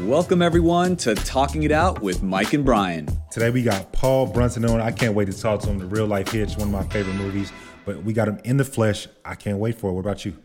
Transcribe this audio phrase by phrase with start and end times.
[0.00, 3.08] Welcome, everyone, to Talking It Out with Mike and Brian.
[3.30, 4.80] Today we got Paul Brunson on.
[4.80, 5.78] I can't wait to talk to him.
[5.78, 7.52] The Real Life Hitch, one of my favorite movies.
[7.84, 9.08] But we got him in the flesh.
[9.24, 9.94] I can't wait for it.
[9.94, 10.36] What about you?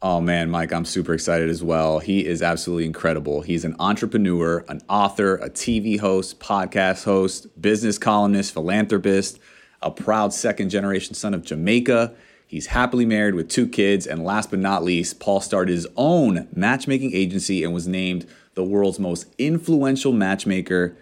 [0.00, 1.98] Oh man, Mike, I'm super excited as well.
[1.98, 3.40] He is absolutely incredible.
[3.40, 9.40] He's an entrepreneur, an author, a TV host, podcast host, business columnist, philanthropist,
[9.82, 12.14] a proud second generation son of Jamaica.
[12.48, 14.06] He's happily married with two kids.
[14.06, 18.64] And last but not least, Paul started his own matchmaking agency and was named the
[18.64, 20.96] world's most influential matchmaker,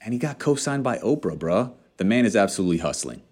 [0.00, 1.72] and he got co-signed by Oprah, bruh.
[1.98, 3.22] The man is absolutely hustling.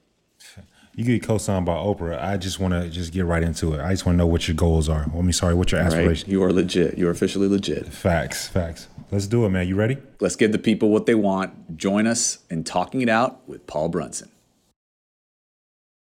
[0.95, 2.23] You get co-signed by Oprah.
[2.23, 3.81] I just want to just get right into it.
[3.81, 5.07] I just want to know what your goals are.
[5.11, 6.25] I mean, sorry, what your aspirations.
[6.25, 6.33] Right.
[6.33, 6.99] You are legit.
[6.99, 7.87] You are officially legit.
[7.87, 8.89] Facts, facts.
[9.11, 9.69] Let's do it, man.
[9.69, 9.97] You ready?
[10.21, 11.79] Let's give the people what they want.
[11.79, 14.31] Join us in talking it out with Paul Brunson.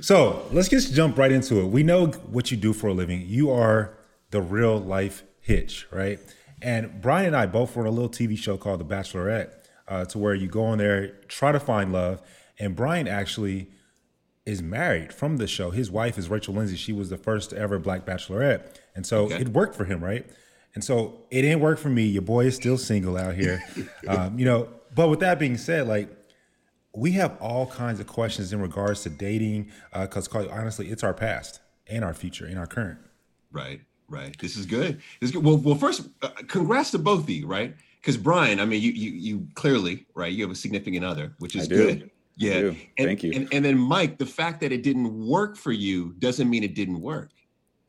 [0.00, 1.66] So let's just jump right into it.
[1.66, 3.24] We know what you do for a living.
[3.26, 3.98] You are
[4.30, 6.20] the real life hitch, right?
[6.62, 9.52] And Brian and I both were on a little TV show called The Bachelorette,
[9.86, 12.20] uh, to where you go on there, try to find love.
[12.58, 13.70] And Brian actually
[14.44, 15.70] is married from the show.
[15.70, 16.76] His wife is Rachel Lindsay.
[16.76, 18.76] She was the first ever black bachelorette.
[18.94, 19.40] And so okay.
[19.40, 20.26] it worked for him, right?
[20.74, 22.04] And so it didn't work for me.
[22.04, 23.62] Your boy is still single out here.
[24.08, 26.10] um, you know, but with that being said, like,
[26.98, 31.14] we have all kinds of questions in regards to dating, because uh, honestly, it's our
[31.14, 32.98] past and our future and our current.
[33.52, 33.80] Right.
[34.08, 34.36] Right.
[34.38, 35.00] This is good.
[35.20, 35.44] This is good.
[35.44, 37.74] Well, well, first, uh, congrats to both of you, right?
[38.00, 40.32] Because Brian, I mean, you you you clearly, right?
[40.32, 42.10] You have a significant other, which is good.
[42.36, 42.52] Yeah.
[42.52, 43.32] And, Thank you.
[43.34, 46.74] And, and then Mike, the fact that it didn't work for you doesn't mean it
[46.74, 47.30] didn't work.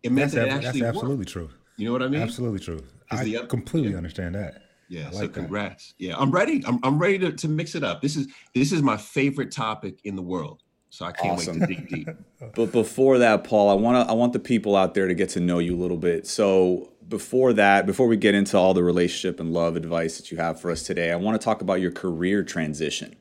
[0.04, 1.32] It meant that's that it actually That's absolutely worked.
[1.32, 1.50] true.
[1.78, 2.22] You know what I mean?
[2.22, 2.84] Absolutely true.
[3.12, 3.98] I the, completely yeah.
[3.98, 4.64] understand that.
[4.90, 5.06] Yeah.
[5.06, 5.94] Like so congrats.
[6.00, 6.06] That.
[6.06, 6.18] Yeah.
[6.18, 6.64] I'm ready.
[6.66, 8.02] I'm, I'm ready to, to mix it up.
[8.02, 10.64] This is this is my favorite topic in the world.
[10.90, 11.60] So I can't awesome.
[11.60, 12.10] wait to dig deep.
[12.56, 15.30] but before that, Paul, I want to I want the people out there to get
[15.30, 16.26] to know you a little bit.
[16.26, 20.38] So before that, before we get into all the relationship and love advice that you
[20.38, 23.16] have for us today, I want to talk about your career transition.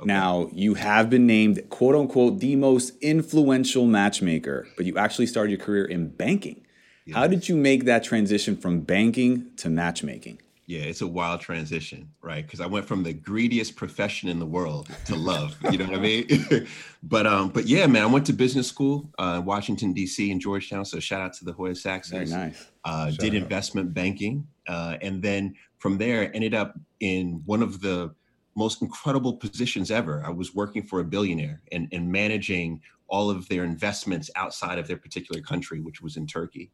[0.00, 0.06] Okay.
[0.06, 5.50] Now, you have been named quote unquote the most influential matchmaker, but you actually started
[5.50, 6.64] your career in banking.
[7.04, 7.16] Yes.
[7.16, 10.40] How did you make that transition from banking to matchmaking?
[10.70, 12.46] Yeah, it's a wild transition, right?
[12.46, 15.56] Because I went from the greediest profession in the world to love.
[15.68, 16.68] you know what I mean?
[17.02, 20.30] but um, but yeah, man, I went to business school uh, in Washington D.C.
[20.30, 20.84] and Georgetown.
[20.84, 22.12] So shout out to the Hoya Saxa.
[22.12, 22.68] Very nice.
[22.84, 23.42] Uh, did out.
[23.42, 28.14] investment banking, uh, and then from there ended up in one of the
[28.54, 30.22] most incredible positions ever.
[30.24, 34.86] I was working for a billionaire and, and managing all of their investments outside of
[34.86, 36.70] their particular country, which was in Turkey.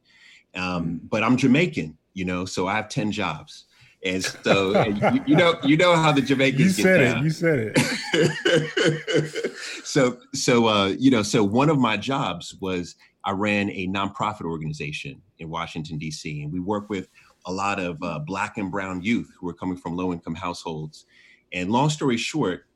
[0.55, 1.01] Um, mm.
[1.09, 3.65] but I'm Jamaican, you know, so I have ten jobs.
[4.06, 7.22] And so and you, you, know, you know how the Jamaicans you said it.
[7.25, 9.56] You said it.
[9.84, 14.43] so, so uh, you know, so one of my jobs was I ran a nonprofit
[14.43, 16.43] organization in Washington D.C.
[16.43, 17.09] and we work with
[17.47, 21.06] a lot of uh, Black and Brown youth who are coming from low-income households.
[21.53, 22.66] And long story short,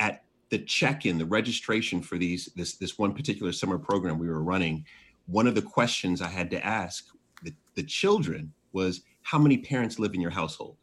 [0.00, 4.42] at the check-in, the registration for these this this one particular summer program we were
[4.42, 4.84] running,
[5.26, 7.06] one of the questions I had to ask
[7.44, 10.76] the, the children was how many parents live in your household?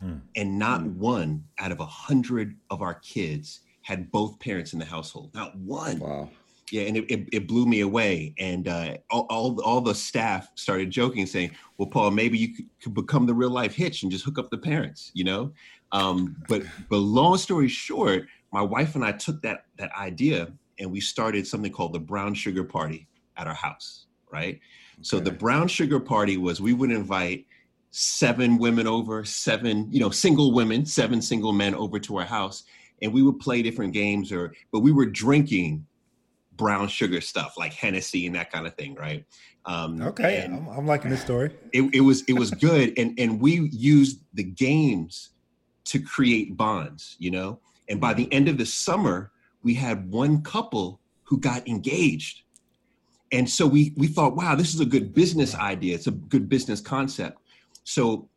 [0.00, 0.18] Hmm.
[0.36, 0.98] And not hmm.
[0.98, 5.30] one out of a hundred of our kids had both parents in the household.
[5.34, 5.98] Not one.
[5.98, 6.30] Wow.
[6.70, 8.32] Yeah, and it, it, it blew me away.
[8.38, 12.66] And uh, all, all, all the staff started joking, saying, "Well, Paul, maybe you could,
[12.80, 15.52] could become the real life hitch and just hook up the parents," you know.
[15.90, 20.90] Um, but but long story short, my wife and I took that that idea and
[20.90, 23.06] we started something called the Brown Sugar Party
[23.36, 24.06] at our house.
[24.32, 24.54] Right.
[24.54, 24.60] Okay.
[25.02, 27.46] So the Brown Sugar Party was we would invite
[27.90, 32.64] seven women over, seven, you know, single women, seven single men over to our house,
[33.02, 35.86] and we would play different games or but we were drinking
[36.60, 39.24] brown sugar stuff like Hennessy and that kind of thing, right?
[39.64, 41.50] Um, okay, I'm, I'm, liking this story.
[41.72, 45.30] It, it was it was good, and and we used the games
[45.84, 47.60] to create bonds, you know.
[47.88, 49.32] And by the end of the summer,
[49.62, 52.42] we had one couple who got engaged,
[53.32, 55.94] and so we we thought, wow, this is a good business idea.
[55.94, 57.38] It's a good business concept.
[57.84, 58.28] So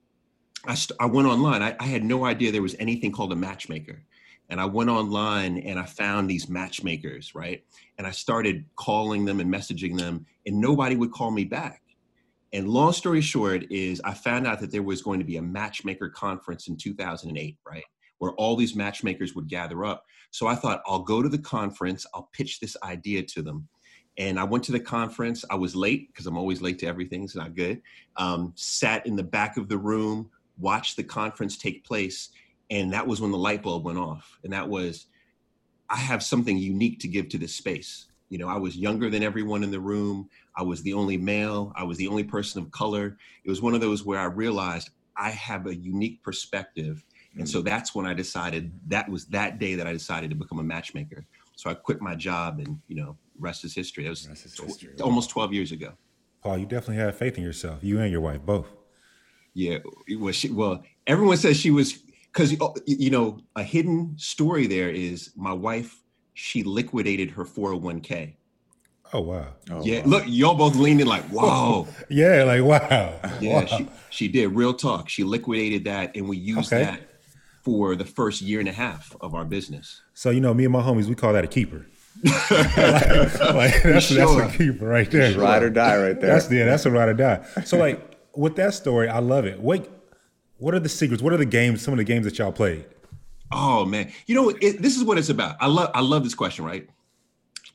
[0.66, 1.62] I, st- I went online.
[1.62, 4.04] I, I had no idea there was anything called a matchmaker.
[4.50, 7.64] And I went online and I found these matchmakers, right?
[7.98, 11.82] And I started calling them and messaging them, and nobody would call me back.
[12.52, 15.42] And long story short is I found out that there was going to be a
[15.42, 17.84] matchmaker conference in 2008, right?
[18.20, 20.06] Where all these matchmakers would gather up.
[20.30, 23.68] So I thought I'll go to the conference, I'll pitch this idea to them.
[24.18, 25.44] And I went to the conference.
[25.50, 27.24] I was late because I'm always late to everything.
[27.24, 27.82] It's not good.
[28.18, 30.30] Um, sat in the back of the room,
[30.60, 32.30] watched the conference take place.
[32.70, 34.38] And that was when the light bulb went off.
[34.44, 35.08] And that was,
[35.90, 38.06] I have something unique to give to this space.
[38.30, 40.30] You know, I was younger than everyone in the room.
[40.56, 41.72] I was the only male.
[41.76, 43.18] I was the only person of color.
[43.44, 47.04] It was one of those where I realized I have a unique perspective.
[47.38, 47.66] And so mm.
[47.66, 51.26] that's when I decided that was that day that I decided to become a matchmaker.
[51.56, 54.06] So I quit my job and, you know, rest is history.
[54.06, 54.94] It was history.
[54.96, 55.94] Tw- almost 12 years ago.
[56.42, 58.68] Paul, you definitely have faith in yourself, you and your wife both.
[59.54, 59.80] Yeah.
[60.18, 61.94] Well, she, well everyone says she was,
[62.32, 66.04] because, oh, you know, a hidden story there is my wife
[66.34, 68.36] she liquidated her 401k.
[69.16, 69.54] Oh wow!
[69.70, 70.06] Oh, yeah, wow.
[70.08, 73.20] look, y'all both leaning like, "Whoa!" yeah, like wow.
[73.40, 73.66] Yeah, wow.
[73.66, 74.48] she she did.
[74.48, 75.08] Real talk.
[75.08, 76.84] She liquidated that, and we used okay.
[76.84, 77.02] that
[77.64, 80.02] for the first year and a half of our business.
[80.16, 81.86] So you know, me and my homies, we call that a keeper.
[82.24, 84.18] Like, like that's, sure.
[84.18, 85.38] that's a keeper right there.
[85.38, 86.34] Ride or die, right there.
[86.34, 87.46] That's yeah, that's a ride or die.
[87.66, 89.60] So like with that story, I love it.
[89.60, 89.90] What
[90.58, 91.22] what are the secrets?
[91.22, 91.82] What are the games?
[91.82, 92.86] Some of the games that y'all played?
[93.52, 95.58] Oh man, you know it, this is what it's about.
[95.60, 96.66] I love I love this question.
[96.66, 96.88] Right,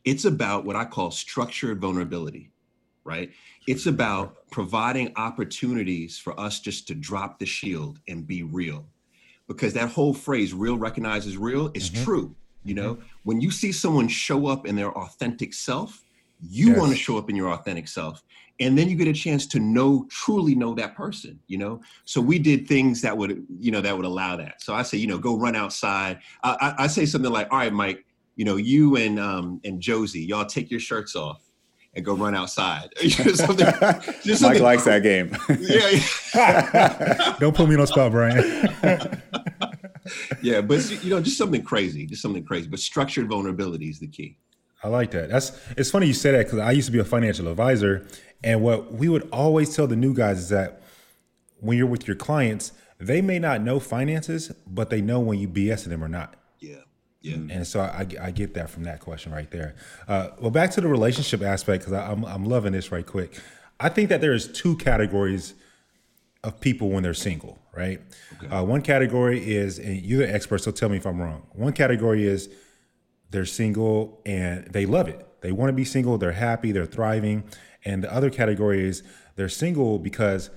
[0.04, 2.50] it's about what I call structured vulnerability.
[3.04, 3.30] Right,
[3.66, 8.86] it's about providing opportunities for us just to drop the shield and be real,
[9.46, 12.04] because that whole phrase "real recognizes real" is mm-hmm.
[12.04, 12.34] true.
[12.68, 13.04] You know, mm-hmm.
[13.24, 16.04] when you see someone show up in their authentic self,
[16.40, 16.78] you yes.
[16.78, 18.22] want to show up in your authentic self
[18.60, 21.80] and then you get a chance to know truly know that person you know?
[22.04, 24.62] So we did things that would you know that would allow that.
[24.62, 26.20] So i say you know go run outside.
[26.42, 28.04] I, I, I say something like all right mike
[28.36, 31.42] you know you and um and josie y'all take your shirts off
[31.94, 32.90] and go run outside.
[33.00, 33.66] Just something,
[34.22, 36.00] just mike likes that game yeah,
[36.34, 37.36] yeah.
[37.40, 39.22] don't put me on the spot brian
[40.42, 44.08] yeah but you know just something crazy just something crazy but structured vulnerability is the
[44.08, 44.36] key
[44.82, 45.28] I like that.
[45.28, 48.06] That's it's funny you say that because I used to be a financial advisor,
[48.44, 50.82] and what we would always tell the new guys is that
[51.60, 55.48] when you're with your clients, they may not know finances, but they know when you
[55.48, 56.34] BS them or not.
[56.58, 56.76] Yeah.
[57.20, 57.34] Yeah.
[57.34, 59.74] And so I, I get that from that question right there.
[60.06, 63.40] Uh, well, back to the relationship aspect, because I'm, I'm loving this right quick.
[63.80, 65.54] I think that there's two categories
[66.44, 68.00] of people when they're single, right?
[68.36, 68.54] Okay.
[68.54, 71.46] Uh, one category is, and you're the expert, so tell me if I'm wrong.
[71.52, 72.50] One category is
[73.30, 75.24] they're single and they love it.
[75.40, 77.44] They want to be single, they're happy, they're thriving.
[77.84, 79.04] And the other category is
[79.36, 80.50] they're single because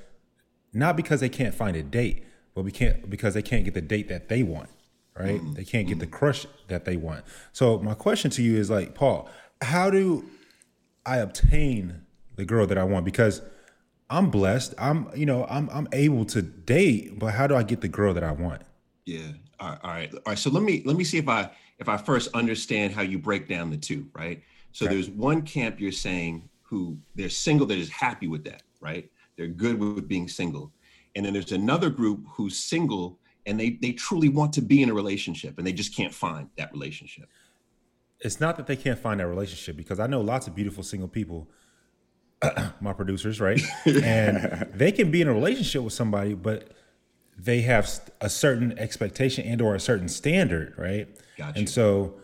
[0.73, 2.25] not because they can't find a date,
[2.55, 4.69] but we can't because they can't get the date that they want,
[5.17, 5.39] right?
[5.39, 5.53] Mm-hmm.
[5.53, 7.23] They can't get the crush that they want.
[7.51, 9.29] So my question to you is like, Paul,
[9.61, 10.25] how do
[11.05, 12.01] I obtain
[12.35, 13.05] the girl that I want?
[13.05, 13.41] Because
[14.11, 14.75] I'm blessed.
[14.77, 18.13] I'm, you know, I'm I'm able to date, but how do I get the girl
[18.13, 18.61] that I want?
[19.05, 19.21] Yeah.
[19.59, 19.79] All right.
[19.83, 20.13] All right.
[20.13, 20.37] All right.
[20.37, 21.49] So let me let me see if I
[21.79, 24.43] if I first understand how you break down the two, right?
[24.73, 29.09] So there's one camp you're saying who they're single, they're just happy with that, right?
[29.37, 30.71] They're good with being single.
[31.15, 34.89] And then there's another group who's single and they they truly want to be in
[34.89, 37.29] a relationship and they just can't find that relationship.
[38.19, 41.07] It's not that they can't find that relationship because I know lots of beautiful single
[41.07, 41.49] people,
[42.81, 43.61] my producers, right?
[43.85, 46.71] and they can be in a relationship with somebody, but
[47.37, 51.07] they have a certain expectation and or a certain standard, right?
[51.37, 51.59] Gotcha.
[51.59, 52.15] And so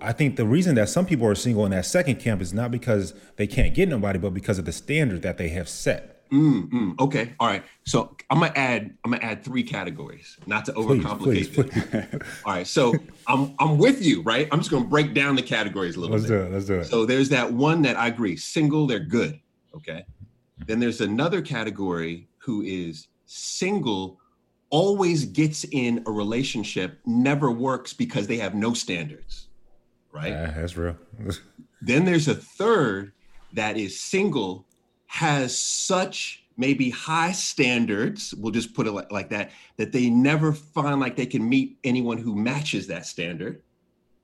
[0.00, 2.70] I think the reason that some people are single in that second camp is not
[2.70, 6.11] because they can't get nobody, but because of the standard that they have set.
[6.32, 7.62] Mm, mm, okay, all right.
[7.84, 8.96] So I'm gonna add.
[9.04, 11.18] I'm gonna add three categories, not to overcomplicate.
[11.22, 12.20] Please, please, please.
[12.44, 12.66] all right.
[12.66, 12.94] So
[13.26, 14.48] I'm I'm with you, right?
[14.50, 16.50] I'm just gonna break down the categories a little let's bit.
[16.50, 16.78] Let's do it.
[16.78, 17.00] Let's do it.
[17.00, 18.36] So there's that one that I agree.
[18.36, 19.38] Single, they're good.
[19.74, 20.06] Okay.
[20.66, 24.18] Then there's another category who is single,
[24.70, 29.48] always gets in a relationship, never works because they have no standards
[30.12, 30.32] right?
[30.32, 30.96] Uh, that's real.
[31.82, 33.12] then there's a third
[33.54, 34.66] that is single,
[35.12, 40.54] has such maybe high standards, we'll just put it like, like that, that they never
[40.54, 43.60] find like they can meet anyone who matches that standard.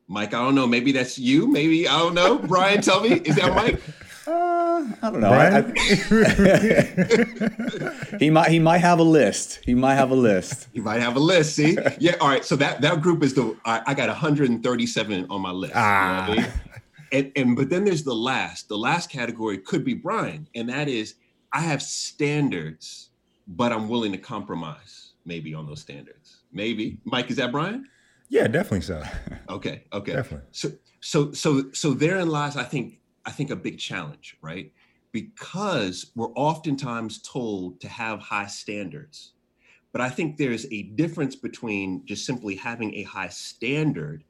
[0.07, 0.67] Mike, I don't know.
[0.67, 1.47] Maybe that's you.
[1.47, 2.39] Maybe I don't know.
[2.49, 3.79] Brian, tell me, is that Mike?
[4.27, 5.31] Uh, I don't know.
[5.31, 5.63] I, I,
[8.19, 9.61] he might he might have a list.
[9.65, 10.69] He might have a list.
[10.73, 11.57] He might have a list.
[11.57, 12.17] See, yeah.
[12.21, 12.45] All right.
[12.45, 15.75] So that that group is the I, I got 137 on my list.
[15.77, 16.29] Ah.
[16.29, 16.53] You know I mean?
[17.13, 18.69] And, and but then there's the last.
[18.69, 21.15] The last category could be Brian, and that is
[21.53, 23.11] I have standards,
[23.47, 26.43] but I'm willing to compromise maybe on those standards.
[26.53, 27.87] Maybe Mike, is that Brian?
[28.29, 29.03] Yeah, definitely so.
[29.49, 30.13] Okay, okay.
[30.13, 30.47] Definitely.
[30.53, 34.73] So so so so therein lies, I think, I think a big challenge, right?
[35.13, 39.33] because we're oftentimes told to have high standards.
[39.93, 44.25] But I think there's a difference between just simply having a high standard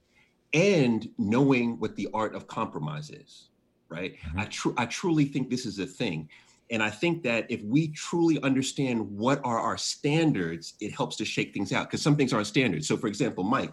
[0.53, 3.49] and knowing what the art of compromise is,
[3.89, 4.15] right?
[4.17, 4.41] Mm-hmm.
[4.41, 6.29] I, tr- I truly think this is a thing.
[6.71, 11.25] And I think that if we truly understand what are our standards, it helps to
[11.25, 12.87] shake things out because some things aren't standards.
[12.87, 13.73] So, for example, Mike,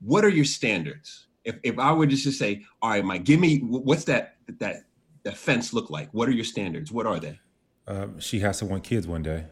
[0.00, 1.26] what are your standards?
[1.44, 4.84] If, if I were just to say, all right, Mike, give me what's that that
[5.22, 6.12] that fence look like?
[6.12, 6.90] What are your standards?
[6.90, 7.38] What are they?
[7.86, 9.44] Um, she has to want kids one day.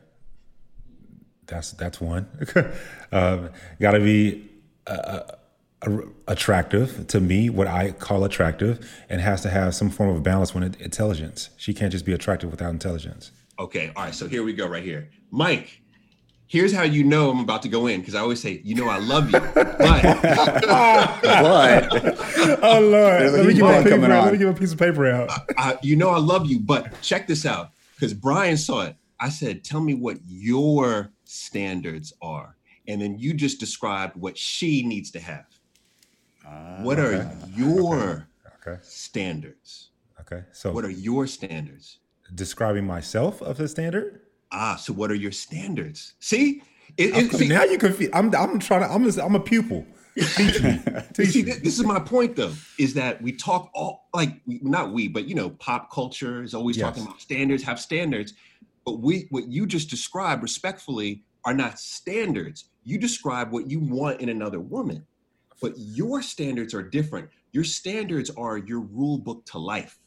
[1.46, 2.26] That's that's one.
[3.12, 3.50] um,
[3.80, 4.50] Got to be
[4.86, 5.34] uh, uh,
[6.26, 10.54] attractive to me, what I call attractive, and has to have some form of balance
[10.54, 11.50] when it, intelligence.
[11.56, 13.30] She can't just be attractive without intelligence.
[13.59, 14.14] Okay, all right.
[14.14, 15.83] So here we go, right here, Mike.
[16.49, 18.88] Here's how you know I'm about to go in because I always say, you know,
[18.88, 19.83] I love you, but but
[22.62, 25.28] oh lord, let me, give a paper let me give a piece of paper out.
[25.59, 28.95] I, you know, I love you, but check this out because Brian saw it.
[29.18, 32.56] I said, tell me what your standards are,
[32.87, 35.47] and then you just described what she needs to have.
[36.46, 37.16] Uh, what okay.
[37.16, 38.28] are your
[38.60, 38.78] okay.
[38.82, 39.90] standards?
[40.20, 41.98] Okay, so what are your standards?
[42.34, 44.20] Describing myself of the standard.
[44.52, 46.14] Ah, so what are your standards?
[46.20, 46.62] See,
[46.96, 48.10] it, it, see now you confuse.
[48.12, 48.92] I'm I'm trying to.
[48.92, 49.86] I'm a, I'm a pupil.
[50.16, 50.80] Teach me.
[51.14, 51.52] Teach see, me.
[51.52, 52.52] this is my point though.
[52.78, 56.76] Is that we talk all like not we, but you know, pop culture is always
[56.76, 56.86] yes.
[56.86, 58.34] talking about standards, have standards.
[58.84, 62.66] But we, what you just described, respectfully, are not standards.
[62.84, 65.04] You describe what you want in another woman,
[65.60, 67.28] but your standards are different.
[67.52, 69.98] Your standards are your rule book to life.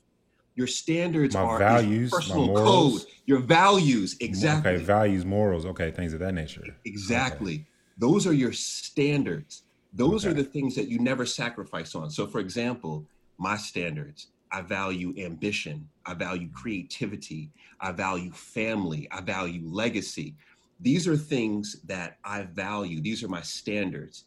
[0.56, 4.74] Your standards my are values, personal code, your values, exactly.
[4.74, 6.64] Okay, values, morals, okay, things of that nature.
[6.86, 7.54] Exactly.
[7.54, 7.66] Okay.
[7.98, 9.64] Those are your standards.
[9.94, 10.32] Those okay.
[10.32, 12.10] are the things that you never sacrifice on.
[12.10, 13.06] So, for example,
[13.38, 20.36] my standards I value ambition, I value creativity, I value family, I value legacy.
[20.80, 24.26] These are things that I value, these are my standards.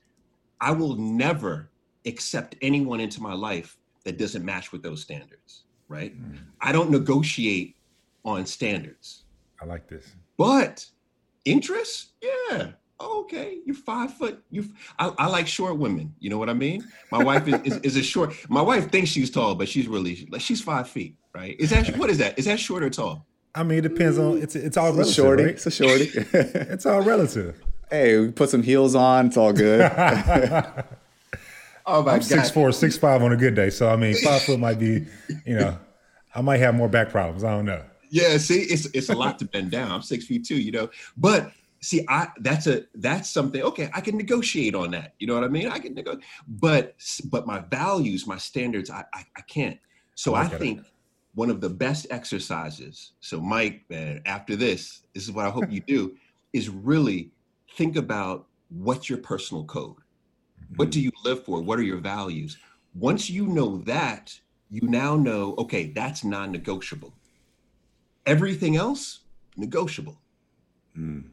[0.63, 1.69] I will never
[2.07, 6.19] accept anyone into my life that doesn't match with those standards right?
[6.19, 6.39] Mm.
[6.61, 7.77] I don't negotiate
[8.25, 9.25] on standards.
[9.61, 10.11] I like this.
[10.39, 10.85] But
[11.45, 12.73] interest, yeah.
[13.01, 14.43] okay, you're five foot.
[14.51, 16.15] You, I, I, like short women.
[16.19, 16.83] You know what I mean?
[17.11, 18.35] My wife is, is, is a short.
[18.49, 21.17] My wife thinks she's tall, but she's really like she's five feet.
[21.35, 21.57] Right?
[21.61, 22.39] Is that what is that?
[22.39, 23.27] Is that short or tall?
[23.55, 25.15] I mean, it depends on it's it's all relative.
[25.15, 25.45] Shorty.
[25.45, 25.53] Right?
[25.53, 26.11] It's a shorty.
[26.15, 27.63] it's all relative.
[27.93, 29.27] Hey, we put some heels on.
[29.27, 29.81] It's all good.
[31.85, 32.25] Oh my I'm God.
[32.25, 33.69] six four, six five on a good day.
[33.69, 35.05] So I mean, five foot might be,
[35.45, 35.77] you know,
[36.33, 37.43] I might have more back problems.
[37.43, 37.83] I don't know.
[38.09, 39.91] Yeah, see, it's it's a lot to bend down.
[39.91, 40.91] I'm six feet two, you know.
[41.17, 43.63] But see, I that's a that's something.
[43.63, 45.15] Okay, I can negotiate on that.
[45.19, 45.67] You know what I mean?
[45.67, 46.25] I can negotiate.
[46.47, 46.95] But
[47.25, 49.81] but my values, my standards, I I, I can't.
[50.15, 50.87] So I, I think it.
[51.35, 53.15] one of the best exercises.
[53.19, 56.15] So Mike, man, after this, this is what I hope you do,
[56.53, 57.33] is really
[57.75, 59.97] think about what's your personal code
[60.77, 61.61] what do you live for?
[61.61, 62.59] What are your values?
[62.95, 64.39] Once you know that,
[64.71, 67.15] you now know, okay, that's non negotiable.
[68.27, 69.21] Everything else,
[69.57, 70.21] negotiable.
[70.97, 71.31] Mm,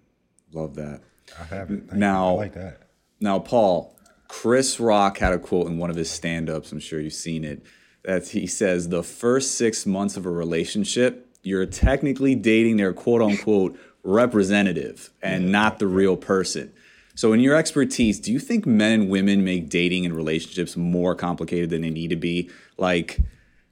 [0.51, 1.01] love that.
[1.39, 1.93] I have it.
[1.93, 2.89] now, I like that.
[3.19, 3.95] Now, Paul,
[4.27, 6.71] Chris Rock had a quote in one of his stand ups.
[6.71, 7.63] I'm sure you've seen it.
[8.03, 13.21] That he says, the first six months of a relationship, you're technically dating their quote
[13.21, 16.71] unquote representative and not the real person.
[17.15, 21.15] So, in your expertise, do you think men and women make dating and relationships more
[21.15, 22.49] complicated than they need to be?
[22.77, 23.19] Like,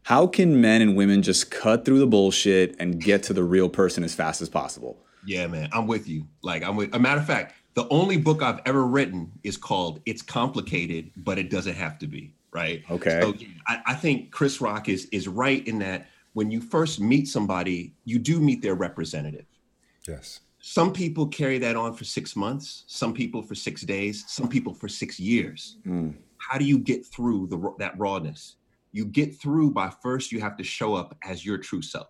[0.04, 3.70] how can men and women just cut through the bullshit and get to the real
[3.70, 4.98] person as fast as possible?
[5.26, 6.28] Yeah, man, I'm with you.
[6.42, 6.94] Like, I'm with.
[6.94, 11.38] A matter of fact, the only book I've ever written is called "It's Complicated, but
[11.38, 12.84] It Doesn't Have to Be." Right.
[12.90, 13.22] Okay.
[13.22, 13.34] So
[13.68, 17.94] I, I think Chris Rock is is right in that when you first meet somebody,
[18.04, 19.46] you do meet their representative.
[20.08, 20.42] Yes.
[20.60, 24.74] Some people carry that on for six months, some people for six days, some people
[24.74, 25.78] for six years.
[25.86, 26.16] Mm.
[26.38, 28.56] How do you get through the, that rawness?
[28.92, 32.08] You get through by first you have to show up as your true self.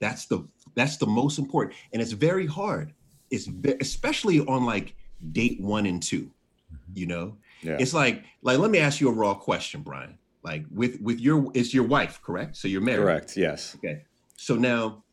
[0.00, 2.92] That's the that's the most important, and it's very hard.
[3.30, 3.48] It's
[3.80, 4.96] especially on like
[5.30, 6.22] date one and two.
[6.24, 6.92] Mm-hmm.
[6.94, 7.76] You know, yeah.
[7.78, 10.18] it's like like let me ask you a raw question, Brian.
[10.42, 12.56] Like with with your is your wife correct?
[12.56, 13.04] So you're married.
[13.04, 13.36] Correct.
[13.36, 13.76] Yes.
[13.76, 14.02] Okay.
[14.36, 15.04] So now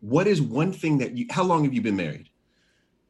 [0.00, 2.30] what is one thing that you how long have you been married?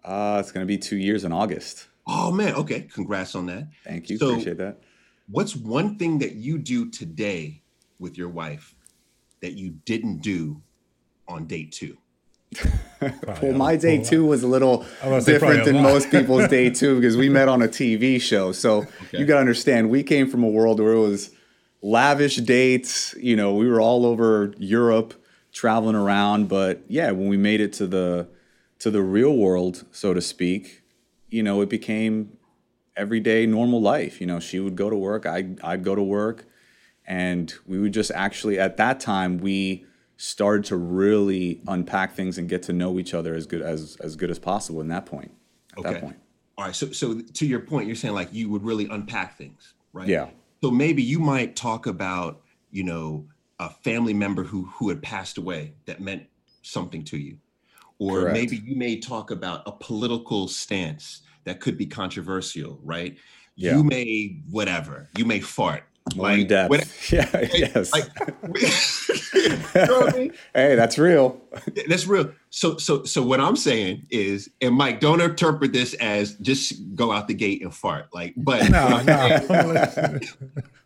[0.05, 1.89] Uh it's going to be two years in august.
[2.07, 3.69] Oh man okay congrats on that.
[3.85, 4.81] Thank you so, appreciate that.
[5.29, 7.63] what's one thing that you do today
[7.99, 8.75] with your wife
[9.41, 10.63] that you didn't do
[11.27, 11.99] on date two?
[13.01, 14.85] Well, my day two was a little
[15.25, 18.53] different than most people's day two because we met on a TV show.
[18.53, 19.19] So okay.
[19.19, 21.31] you got to understand, we came from a world where it was
[21.81, 23.15] lavish dates.
[23.19, 25.15] You know, we were all over Europe
[25.59, 26.49] traveling around.
[26.49, 28.29] But yeah, when we made it to the
[28.79, 30.83] to the real world, so to speak,
[31.29, 32.39] you know, it became
[32.97, 34.21] everyday normal life.
[34.21, 36.45] You know, she would go to work, I I'd go to work,
[37.05, 39.85] and we would just actually at that time we
[40.17, 44.15] started to really unpack things and get to know each other as good as as
[44.15, 45.33] good as possible in that point.
[45.73, 45.93] At Okay.
[45.93, 46.17] that point.
[46.57, 46.75] All right.
[46.75, 50.09] So, so to your point, you're saying like you would really unpack things, right?
[50.09, 50.29] Yeah.
[50.63, 53.27] So maybe you might talk about, you know,
[53.59, 56.25] a family member who who had passed away that meant
[56.63, 57.39] something to you,
[57.99, 58.35] or Correct.
[58.35, 63.17] maybe you may talk about a political stance that could be controversial, right?
[63.57, 63.77] Yeah.
[63.77, 65.09] You may whatever.
[65.17, 65.88] You may fart.
[66.11, 66.71] Depth.
[66.71, 67.93] what- yeah, yes.
[67.93, 68.09] like,
[69.35, 70.33] you know I mean?
[70.55, 71.41] hey, that's real.
[71.89, 72.33] That's real.
[72.51, 77.13] So, so, so what I'm saying is, and Mike, don't interpret this as just go
[77.13, 78.09] out the gate and fart.
[78.13, 80.19] Like, but No, no.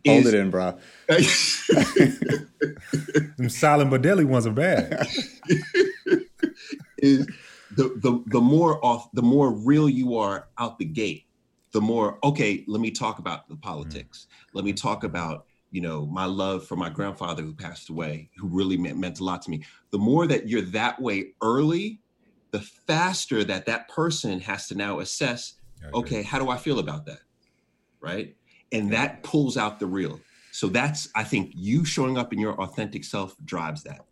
[0.04, 0.78] Hold it in, bro.
[3.36, 5.06] Them silent but deadly ones are bad.
[6.98, 7.26] is
[7.76, 11.24] the the the more off the more real you are out the gate
[11.72, 14.31] the more okay let me talk about the politics mm.
[14.52, 18.46] Let me talk about you know my love for my grandfather who passed away who
[18.46, 19.64] really meant, meant a lot to me.
[19.90, 22.00] The more that you're that way early
[22.50, 25.54] the faster that that person has to now assess
[25.94, 27.20] okay how do i feel about that?
[28.00, 28.36] Right?
[28.72, 30.20] And that pulls out the real.
[30.52, 34.04] So that's i think you showing up in your authentic self drives that.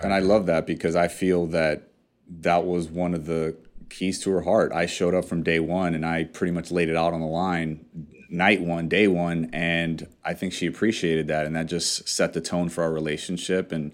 [0.00, 1.92] And I love that because I feel that
[2.40, 3.56] that was one of the
[3.90, 4.72] keys to her heart.
[4.72, 7.26] I showed up from day one and I pretty much laid it out on the
[7.26, 7.84] line
[8.32, 9.50] night one, day one.
[9.52, 11.46] And I think she appreciated that.
[11.46, 13.72] And that just set the tone for our relationship.
[13.72, 13.92] And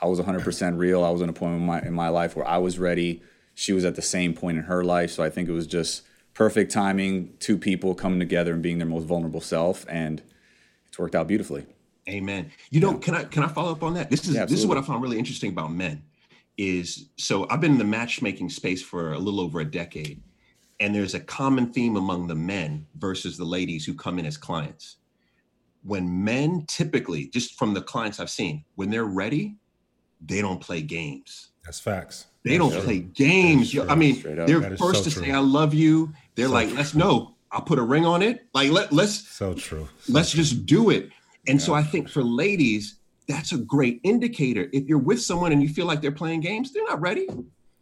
[0.00, 1.04] I was 100% real.
[1.04, 3.22] I was in a point in my, in my life where I was ready.
[3.54, 5.10] She was at the same point in her life.
[5.10, 8.86] So I think it was just perfect timing, two people coming together and being their
[8.86, 9.84] most vulnerable self.
[9.88, 10.22] And
[10.88, 11.66] it's worked out beautifully.
[12.08, 12.50] Amen.
[12.70, 14.10] You know, can I can I follow up on that?
[14.10, 16.02] This is Yeah, this is what I found really interesting about men.
[16.56, 20.22] Is so I've been in the matchmaking space for a little over a decade,
[20.80, 24.36] and there's a common theme among the men versus the ladies who come in as
[24.36, 24.96] clients.
[25.82, 29.56] When men typically, just from the clients I've seen, when they're ready,
[30.20, 31.50] they don't play games.
[31.64, 32.26] That's facts.
[32.44, 32.80] They don't true.
[32.80, 33.72] play games.
[33.72, 36.76] Yo, I mean, they're first so to say "I love you." They're So like, true.
[36.78, 38.46] "Let's know." I'll put a ring on it.
[38.54, 39.88] Like let let's So true.
[40.00, 40.42] So let's true.
[40.42, 41.10] just do it.
[41.48, 44.68] And so I think for ladies, that's a great indicator.
[44.72, 47.26] If you're with someone and you feel like they're playing games, they're not ready.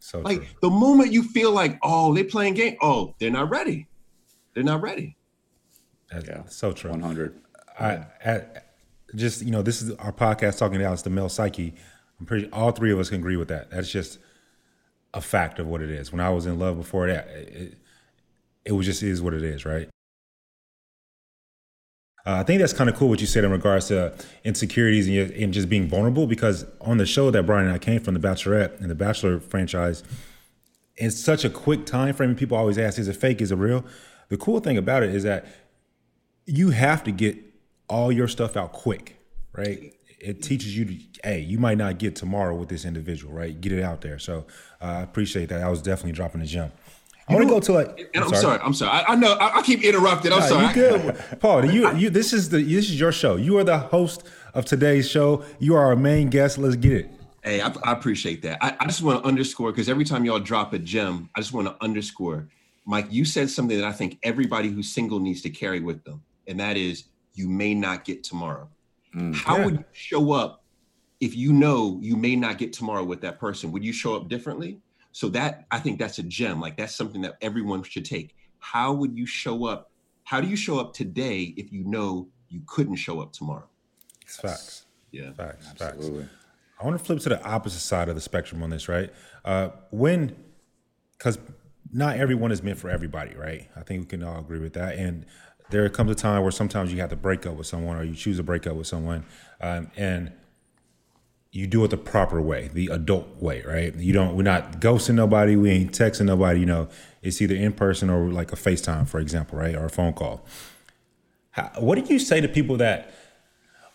[0.09, 0.47] So Like true.
[0.63, 3.87] the moment you feel like, oh, they're playing game, oh, they're not ready.
[4.55, 5.17] They're not ready.
[6.11, 6.43] That's Yeah.
[6.47, 6.91] so true.
[6.91, 7.39] 100.
[7.79, 8.43] I, I
[9.15, 11.75] just you know this is our podcast talking about it's the male psyche.
[12.19, 13.71] I'm pretty all three of us can agree with that.
[13.71, 14.19] That's just
[15.15, 16.11] a fact of what it is.
[16.13, 17.79] When I was in love before that, it,
[18.65, 19.89] it was just is what it is, right?
[22.29, 24.13] Uh, I think that's kind of cool what you said in regards to
[24.45, 28.03] insecurities and, and just being vulnerable because on the show that Brian and I came
[28.03, 30.03] from, The Bachelorette and the Bachelor franchise,
[30.99, 33.41] in such a quick time frame, people always ask, is it fake?
[33.41, 33.83] Is it real?
[34.29, 35.47] The cool thing about it is that
[36.45, 37.39] you have to get
[37.89, 39.17] all your stuff out quick,
[39.55, 39.95] right?
[40.21, 43.59] It teaches you to, hey, you might not get tomorrow with this individual, right?
[43.59, 44.19] Get it out there.
[44.19, 44.45] So
[44.83, 45.63] uh, I appreciate that.
[45.63, 46.73] I was definitely dropping the gem.
[47.29, 48.11] I want to go to like.
[48.15, 48.59] And I'm, sorry.
[48.63, 48.91] I'm sorry.
[48.91, 50.33] I, I know I, I keep interrupting.
[50.33, 50.67] I'm Nah, sorry.
[50.69, 51.65] You good, Paul?
[51.67, 52.11] You, you.
[52.11, 52.63] This is the.
[52.63, 53.37] This is your show.
[53.37, 55.45] You are the host of today's show.
[55.59, 56.59] You are our main guest.
[56.59, 57.11] Let's get it.
[57.43, 58.59] Hey, I, I appreciate that.
[58.63, 61.53] I, I just want to underscore because every time y'all drop a gem, I just
[61.53, 62.49] want to underscore,
[62.87, 63.07] Mike.
[63.11, 66.59] You said something that I think everybody who's single needs to carry with them, and
[66.61, 68.69] that is you may not get tomorrow.
[69.15, 69.65] Mm, How Yeah.
[69.67, 70.65] would you show up
[71.21, 73.71] if you know you may not get tomorrow with that person?
[73.73, 74.81] Would you show up differently?
[75.19, 76.61] So that I think that's a gem.
[76.61, 78.37] Like that's something that everyone should take.
[78.61, 79.91] How would you show up?
[80.23, 83.67] How do you show up today if you know you couldn't show up tomorrow?
[84.23, 84.85] It's facts.
[85.11, 85.33] Yeah.
[85.33, 85.67] Facts.
[85.67, 85.83] Facts.
[85.83, 86.29] Absolutely.
[86.81, 89.13] I want to flip to the opposite side of the spectrum on this, right?
[89.45, 90.37] Uh, when,
[91.15, 91.37] because
[91.93, 93.69] not everyone is meant for everybody, right?
[93.75, 94.95] I think we can all agree with that.
[94.95, 95.27] And
[95.71, 98.15] there comes a time where sometimes you have to break up with someone, or you
[98.15, 99.27] choose to break up with someone,
[99.61, 100.31] um, and
[101.51, 103.95] you do it the proper way, the adult way, right?
[103.95, 104.37] You don't.
[104.37, 105.57] We're not ghosting nobody.
[105.57, 106.61] We ain't texting nobody.
[106.61, 106.89] You know,
[107.23, 110.45] it's either in person or like a FaceTime, for example, right, or a phone call.
[111.51, 113.13] How, what do you say to people that?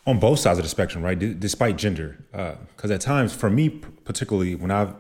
[0.06, 1.18] on both sides of the spectrum, right?
[1.18, 4.94] D- despite gender, uh, because at times, for me particularly, when I've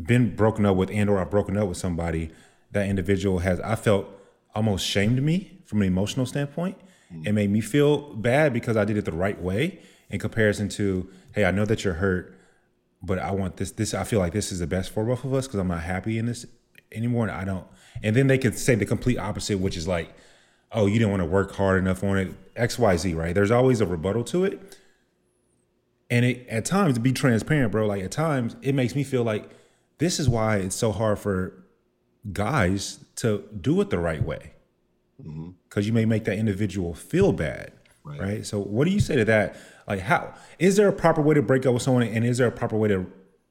[0.00, 2.30] been broken up with and or I've broken up with somebody,
[2.72, 4.08] that individual has I felt
[4.54, 6.76] almost shamed me from an emotional standpoint.
[7.10, 7.26] Hmm.
[7.26, 11.08] It made me feel bad because I did it the right way in comparison to,
[11.34, 12.36] hey, I know that you're hurt,
[13.02, 13.72] but I want this.
[13.72, 15.82] This I feel like this is the best for both of us because I'm not
[15.82, 16.46] happy in this
[16.92, 17.66] anymore, and I don't.
[18.02, 20.12] And then they could say the complete opposite, which is like,
[20.72, 23.34] oh, you didn't want to work hard enough on it, X, Y, Z, right?
[23.34, 24.78] There's always a rebuttal to it.
[26.10, 29.22] And it, at times, to be transparent, bro, like at times it makes me feel
[29.22, 29.48] like
[29.98, 31.64] this is why it's so hard for
[32.32, 34.52] guys to do it the right way.
[35.18, 35.80] Because mm-hmm.
[35.82, 38.20] you may make that individual feel bad, right.
[38.20, 38.46] right?
[38.46, 39.56] So, what do you say to that?
[39.90, 42.46] Like, how is there a proper way to break up with someone, and is there
[42.46, 43.06] a proper way to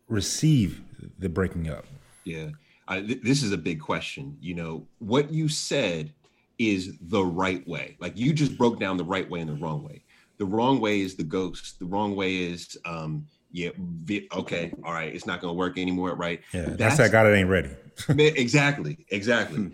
[0.07, 0.81] receive
[1.19, 1.83] the breaking up?
[2.23, 2.51] Yeah,
[2.89, 4.37] th- this is a big question.
[4.39, 6.13] You know, what you said
[6.57, 7.97] is the right way.
[7.99, 10.01] Like you just broke down the right way and the wrong way.
[10.37, 11.77] The wrong way is the ghost.
[11.77, 13.71] The wrong way is, um, yeah,
[14.33, 16.39] okay, all right, it's not going to work anymore, right?
[16.53, 17.71] Yeah, that's, that's that guy that ain't ready.
[18.07, 19.57] exactly, exactly.
[19.57, 19.67] Hmm.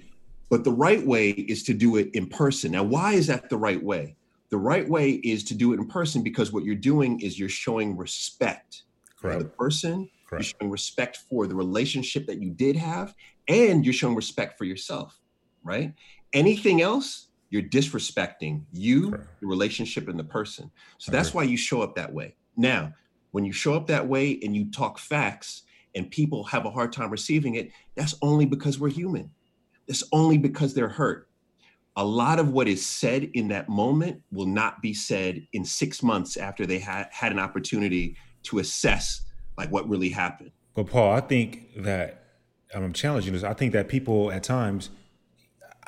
[0.50, 2.72] But the right way is to do it in person.
[2.72, 4.16] Now, why is that the right way?
[4.56, 7.50] The right way is to do it in person because what you're doing is you're
[7.50, 8.84] showing respect
[9.20, 9.38] Correct.
[9.38, 10.46] for the person, Correct.
[10.46, 13.14] you're showing respect for the relationship that you did have,
[13.50, 15.20] and you're showing respect for yourself,
[15.66, 15.94] right?
[16.32, 19.42] Anything else, you're disrespecting you, Correct.
[19.42, 20.72] the relationship, and the person.
[21.00, 22.38] So that's why you show up that way.
[22.56, 22.94] Now,
[23.32, 25.64] when you show up that way and you talk facts
[25.96, 29.32] and people have a hard time receiving it, that's only because we're human.
[29.86, 31.28] That's only because they're hurt.
[31.98, 36.04] A lot of what is said in that moment will not be said in six
[36.04, 39.22] months after they had had an opportunity to assess
[39.58, 40.52] like what really happened.
[40.74, 42.26] But Paul, I think that
[42.74, 43.44] I'm challenging this.
[43.44, 44.90] I think that people at times,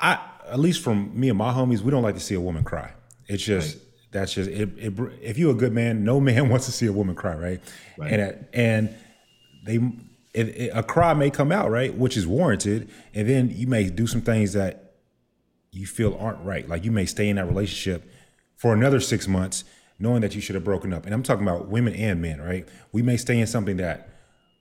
[0.00, 0.18] I
[0.48, 2.92] at least from me and my homies, we don't like to see a woman cry.
[3.26, 3.84] It's just right.
[4.12, 6.92] that's just it, it, If you're a good man, no man wants to see a
[6.92, 7.60] woman cry, right?
[7.98, 8.12] right.
[8.12, 8.96] And and
[9.64, 9.78] they
[10.34, 14.06] it, a cry may come out, right, which is warranted, and then you may do
[14.06, 14.87] some things that
[15.70, 16.68] you feel aren't right.
[16.68, 18.10] Like you may stay in that relationship
[18.56, 19.64] for another six months,
[19.98, 21.04] knowing that you should have broken up.
[21.04, 22.68] And I'm talking about women and men, right?
[22.92, 24.08] We may stay in something that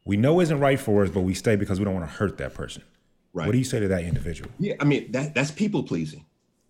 [0.06, 2.38] we know isn't right for us, but we stay because we don't want to hurt
[2.38, 2.84] that person.
[3.34, 3.46] Right.
[3.46, 4.50] What do you say to that individual?
[4.58, 6.26] Yeah, I mean that that's people pleasing.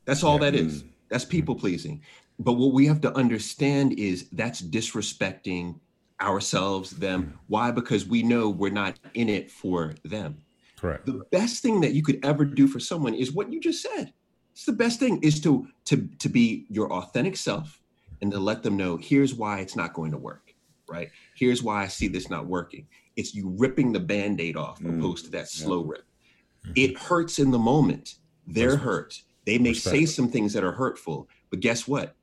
[0.05, 0.51] That's all yeah.
[0.51, 0.83] that is.
[1.09, 2.01] That's people pleasing.
[2.39, 5.79] But what we have to understand is that's disrespecting
[6.21, 7.23] ourselves, them.
[7.23, 7.39] Mm.
[7.47, 7.71] Why?
[7.71, 10.37] Because we know we're not in it for them.
[10.77, 11.05] Correct.
[11.05, 14.13] The best thing that you could ever do for someone is what you just said.
[14.57, 17.79] It's the best thing is to to to be your authentic self
[18.23, 20.55] and to let them know here's why it's not going to work.
[20.89, 21.11] Right?
[21.35, 22.87] Here's why I see this not working.
[23.15, 24.97] It's you ripping the band-aid off mm.
[24.97, 25.91] opposed to that slow yeah.
[25.91, 26.01] rip.
[26.01, 26.71] Mm-hmm.
[26.75, 28.15] It hurts in the moment.
[28.47, 29.21] They're hurt.
[29.45, 32.15] They may say some things that are hurtful, but guess what?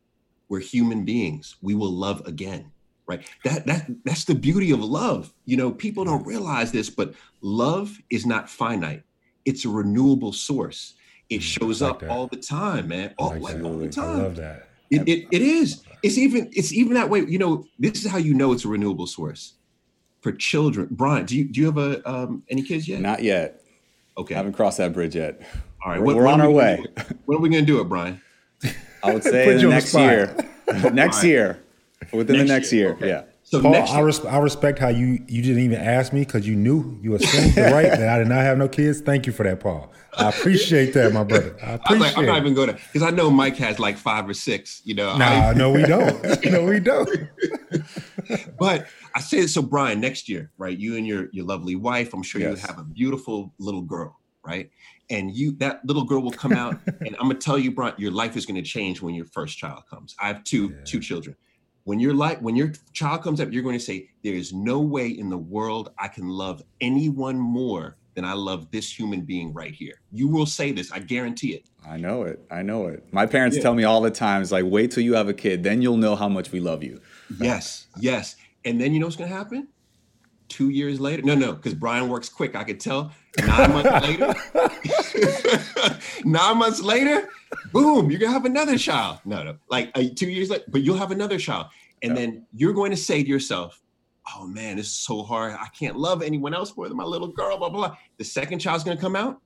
[0.49, 1.55] We're human beings.
[1.63, 2.73] We will love again.
[3.07, 3.25] Right.
[3.45, 5.33] That that that's the beauty of love.
[5.45, 9.05] You know, people don't realize this, but love is not finite.
[9.45, 10.95] It's a renewable source.
[11.31, 12.11] It mm, shows like up that.
[12.11, 13.15] all the time, man.
[13.19, 14.21] All, like all the time.
[14.21, 14.69] I love that.
[14.91, 15.83] It, it, it is.
[16.03, 17.21] It's even it's even that way.
[17.21, 19.55] You know, this is how you know it's a renewable source
[20.21, 20.89] for children.
[20.91, 23.01] Brian, do you do you have a um, any kids yet?
[23.01, 23.63] Not yet.
[24.17, 24.35] Okay.
[24.35, 25.41] I haven't crossed that bridge yet.
[25.85, 26.01] All right.
[26.01, 26.85] We're, we're on our way.
[27.25, 28.21] When are we going to do it, Brian?
[29.03, 30.37] I would say the next year.
[30.93, 31.61] next year.
[32.13, 32.87] Within next the next year.
[32.87, 32.95] year.
[32.95, 33.09] Okay.
[33.09, 33.23] Yeah.
[33.55, 36.57] So Paul, I, res- I, respect how you you didn't even ask me because you
[36.57, 39.01] knew you assumed the right that I did not have no kids.
[39.01, 39.93] Thank you for that, Paul.
[40.19, 41.57] I appreciate that, my brother.
[41.63, 41.97] I appreciate.
[41.97, 44.35] I like, I'm not even going to because I know Mike has like five or
[44.35, 44.83] six.
[44.85, 45.17] You know.
[45.17, 46.45] Nah, I, no, we don't.
[46.47, 47.09] no, we don't.
[48.59, 50.01] but I say so, Brian.
[50.01, 50.77] Next year, right?
[50.77, 52.13] You and your your lovely wife.
[52.13, 52.61] I'm sure yes.
[52.61, 54.69] you have a beautiful little girl, right?
[55.11, 58.11] And you that little girl will come out, and I'm gonna tell you, Brian, your
[58.11, 60.17] life is gonna change when your first child comes.
[60.21, 60.85] I have two yeah.
[60.85, 61.37] two children.
[61.85, 64.81] When your life when your child comes up, you're going to say, "There is no
[64.81, 69.53] way in the world I can love anyone more than I love this human being
[69.53, 70.91] right here." You will say this.
[70.91, 71.67] I guarantee it.
[71.87, 72.41] I know it.
[72.51, 73.05] I know it.
[73.13, 73.63] My parents yeah.
[73.63, 75.99] tell me all the time, "It's like wait till you have a kid, then you'll
[75.99, 77.01] know how much we love you."
[77.39, 78.37] Yes, yes.
[78.65, 79.69] And then you know what's going to happen?
[80.49, 82.55] Two years later, no, no, because Brian works quick.
[82.55, 83.13] I could tell.
[83.45, 84.35] Nine months later,
[86.25, 87.29] nine months later,
[87.73, 89.19] boom, you're gonna have another child.
[89.25, 91.67] No, no, like uh, two years later, but you'll have another child,
[92.03, 92.21] and yeah.
[92.21, 93.81] then you're going to say to yourself,
[94.37, 95.55] "Oh man, this is so hard.
[95.55, 97.89] I can't love anyone else more than my little girl." Blah blah.
[97.89, 97.97] blah.
[98.19, 99.41] The second child's gonna come out.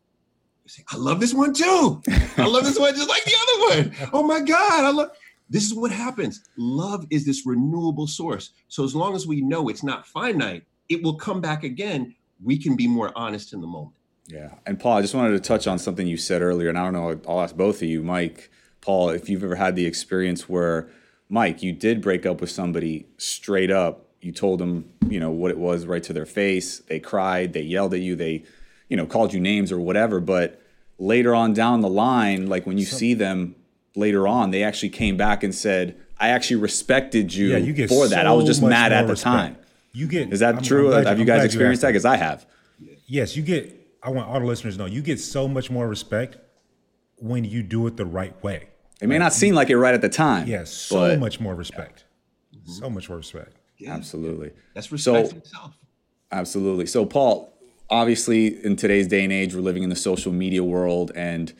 [0.65, 2.03] You say, "I love this one too.
[2.37, 4.11] I love this one just like the other one.
[4.13, 5.11] Oh my god, I love."
[5.51, 6.43] This is what happens.
[6.59, 8.51] Love is this renewable source.
[8.69, 12.15] So as long as we know it's not finite, it will come back again.
[12.43, 13.95] We can be more honest in the moment.
[14.27, 14.51] Yeah.
[14.67, 16.69] And Paul, I just wanted to touch on something you said earlier.
[16.69, 19.75] And I don't know, I'll ask both of you, Mike, Paul, if you've ever had
[19.75, 20.89] the experience where,
[21.29, 24.07] Mike, you did break up with somebody straight up.
[24.21, 26.79] You told them, you know, what it was right to their face.
[26.81, 28.45] They cried, they yelled at you, they,
[28.89, 30.21] you know, called you names or whatever.
[30.21, 30.61] But
[30.99, 33.55] later on down the line, like when you so, see them
[33.95, 38.09] later on, they actually came back and said, I actually respected you, yeah, you for
[38.09, 38.27] that.
[38.27, 39.37] I was just mad at the respect.
[39.37, 39.57] time.
[39.93, 40.95] You get is that I'm, true?
[40.95, 41.89] I'm have you guys experienced that?
[41.89, 42.47] Because I have.
[43.07, 43.75] Yes, you get.
[44.03, 46.37] I want all the listeners to know you get so much more respect
[47.17, 48.69] when you do it the right way.
[49.01, 50.47] It may not seem like it right at the time.
[50.47, 52.05] Yes, so much more respect.
[52.55, 52.73] Mm-hmm.
[52.73, 53.55] So much more respect.
[53.79, 53.95] Yeah.
[53.95, 54.51] Absolutely.
[54.75, 55.79] That's respect so, itself.
[56.33, 56.87] Absolutely.
[56.87, 57.57] So, Paul,
[57.89, 61.53] obviously, in today's day and age, we're living in the social media world, and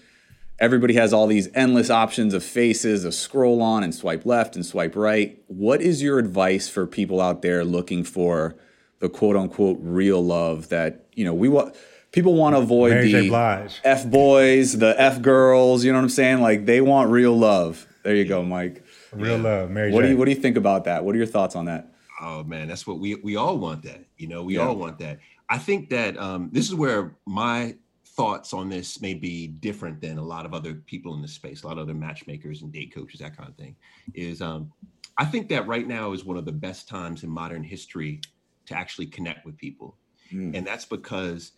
[0.59, 4.65] everybody has all these endless options of faces of scroll on and swipe left and
[4.65, 5.41] swipe right.
[5.47, 8.57] What is your advice for people out there looking for
[8.99, 11.75] the quote unquote real love that, you know, we want?
[12.11, 16.09] People want to avoid Mary the F boys, the F girls, you know what I'm
[16.09, 16.41] saying?
[16.41, 17.87] Like they want real love.
[18.03, 18.83] There you go, Mike.
[19.13, 19.43] Real yeah.
[19.43, 19.93] love, Mary.
[19.93, 20.07] What J.
[20.07, 21.05] do you What do you think about that?
[21.05, 21.93] What are your thoughts on that?
[22.21, 23.83] Oh man, that's what we we all want.
[23.83, 24.67] That you know, we yeah.
[24.67, 25.19] all want that.
[25.51, 27.77] I think that um, this is where my
[28.19, 31.63] thoughts on this may be different than a lot of other people in the space,
[31.63, 33.77] a lot of other matchmakers and date coaches, that kind of thing.
[34.13, 34.73] Is um,
[35.17, 38.21] I think that right now is one of the best times in modern history
[38.67, 39.97] to actually connect with people,
[40.33, 40.53] mm.
[40.55, 41.53] and that's because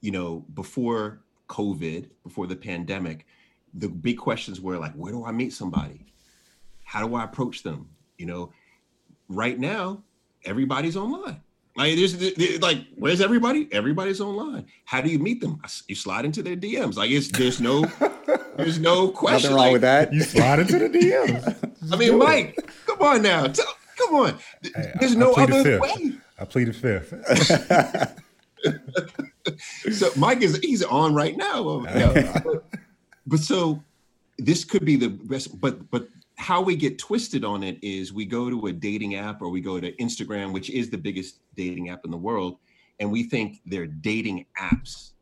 [0.00, 3.26] you know before COVID, before the pandemic,
[3.74, 6.06] the big questions were like, where do I meet somebody?
[6.84, 7.88] How do I approach them?
[8.16, 8.52] You know,
[9.28, 10.04] right now,
[10.44, 11.42] everybody's online.
[11.76, 13.68] Like there's like, where's everybody?
[13.70, 14.66] Everybody's online.
[14.86, 15.60] How do you meet them?
[15.88, 16.96] You slide into their DMs.
[16.96, 17.84] Like it's there's no
[18.56, 19.50] there's no question.
[19.50, 20.12] Nothing wrong like, with that.
[20.12, 21.72] You slide into the DMs.
[21.92, 23.46] I mean, Mike, come on now.
[23.48, 23.66] Tell,
[23.98, 24.38] come on.
[25.00, 26.12] There's I, no I other way.
[26.38, 27.12] I plead the fifth.
[29.92, 31.80] so Mike is he's on right now.
[32.42, 32.64] but,
[33.26, 33.82] but so
[34.38, 35.60] this could be the best.
[35.60, 39.40] But but how we get twisted on it is we go to a dating app
[39.42, 42.58] or we go to Instagram, which is the biggest dating app in the world,
[43.00, 45.12] and we think they're dating apps.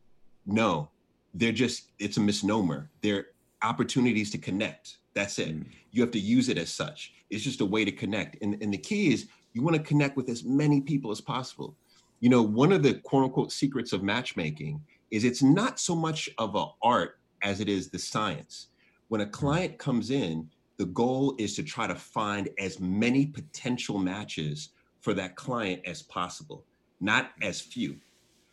[0.45, 0.89] No,
[1.33, 2.89] they're just, it's a misnomer.
[3.01, 3.27] They're
[3.63, 4.97] opportunities to connect.
[5.13, 5.55] That's it.
[5.55, 5.65] Mm.
[5.91, 7.13] You have to use it as such.
[7.29, 8.37] It's just a way to connect.
[8.41, 11.75] And, and the key is you want to connect with as many people as possible.
[12.19, 16.29] You know, one of the quote unquote secrets of matchmaking is it's not so much
[16.37, 18.67] of an art as it is the science.
[19.07, 23.97] When a client comes in, the goal is to try to find as many potential
[23.97, 24.69] matches
[25.01, 26.63] for that client as possible,
[26.99, 27.97] not as few.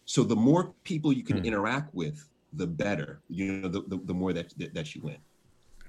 [0.04, 1.44] So the more people you can hmm.
[1.44, 3.20] interact with, the better.
[3.28, 5.16] You know, the, the, the more that, that, that you win.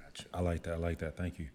[0.02, 0.24] Gotcha.
[0.32, 0.74] I like that.
[0.74, 1.16] I like that.
[1.16, 1.48] Thank you.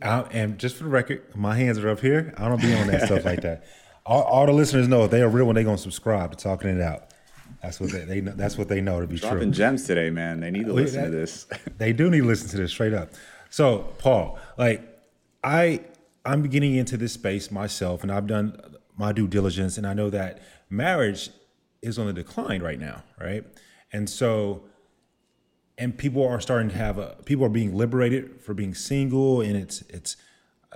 [0.00, 2.34] Uh, and just for the record, my hands are up here.
[2.36, 3.64] I don't be on that stuff like that.
[4.06, 6.68] All, all, the listeners know if they are real when they gonna subscribe to talking
[6.68, 7.14] it out.
[7.62, 9.50] That's what they, they know, that's what they know to be Dropping true.
[9.52, 10.40] gems today, man.
[10.40, 11.46] They need to listen that, to this.
[11.78, 13.12] they do need to listen to this straight up.
[13.54, 14.82] So, Paul, like
[15.44, 15.82] I
[16.24, 18.60] I'm getting into this space myself and I've done
[18.96, 21.30] my due diligence and I know that marriage
[21.80, 23.44] is on the decline right now, right?
[23.92, 24.64] And so
[25.78, 29.56] and people are starting to have a people are being liberated for being single and
[29.56, 30.16] it's it's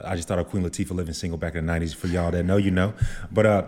[0.04, 2.44] I just thought of Queen Latifah living single back in the 90s for y'all that
[2.44, 2.94] know you know.
[3.32, 3.66] But uh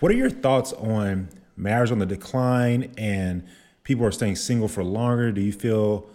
[0.00, 3.46] what are your thoughts on marriage on the decline and
[3.84, 5.32] people are staying single for longer?
[5.32, 6.08] Do you feel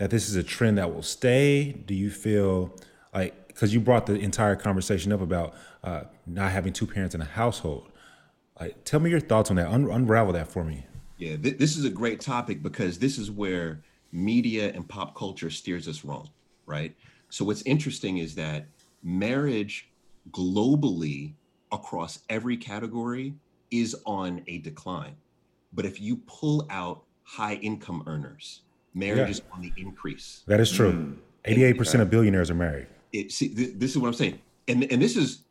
[0.00, 1.72] that this is a trend that will stay?
[1.72, 2.74] Do you feel
[3.12, 7.20] like because you brought the entire conversation up about uh, not having two parents in
[7.20, 7.86] a household?
[8.58, 9.66] Like, tell me your thoughts on that.
[9.66, 10.86] Un- unravel that for me.
[11.18, 15.50] Yeah, th- this is a great topic because this is where media and pop culture
[15.50, 16.30] steers us wrong,
[16.64, 16.96] right?
[17.28, 18.68] So what's interesting is that
[19.02, 19.90] marriage
[20.30, 21.34] globally
[21.72, 23.34] across every category
[23.70, 25.16] is on a decline.
[25.74, 28.62] But if you pull out high income earners,
[28.94, 29.28] marriage yeah.
[29.28, 30.42] is on the increase.
[30.46, 30.92] That is true.
[30.92, 31.16] Mm.
[31.44, 32.86] Eighty-eight percent of billionaires are married.
[33.12, 35.42] It, see, th- this is what I'm saying, and and this is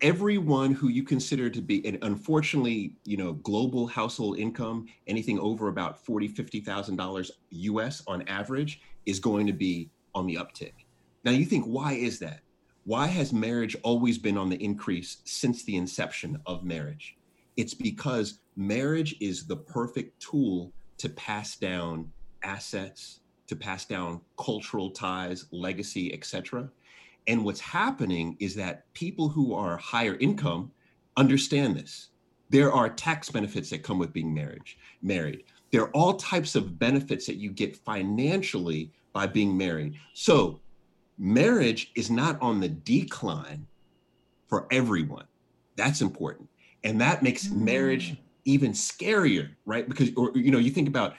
[0.00, 5.68] everyone who you consider to be and unfortunately you know global household income anything over
[5.68, 10.72] about 40 50000 dollars us on average is going to be on the uptick
[11.24, 12.40] now you think why is that
[12.84, 17.16] why has marriage always been on the increase since the inception of marriage
[17.56, 22.10] it's because marriage is the perfect tool to pass down
[22.44, 26.70] assets, to pass down cultural ties, legacy, etc.
[27.26, 30.70] And what's happening is that people who are higher income
[31.16, 32.08] understand this.
[32.50, 35.44] There are tax benefits that come with being marriage, married.
[35.70, 39.94] There are all types of benefits that you get financially by being married.
[40.12, 40.60] So
[41.18, 43.66] marriage is not on the decline
[44.48, 45.24] for everyone.
[45.76, 46.48] That's important.
[46.84, 47.56] And that makes mm.
[47.56, 49.88] marriage even scarier, right?
[49.88, 51.14] Because, or, you know, you think about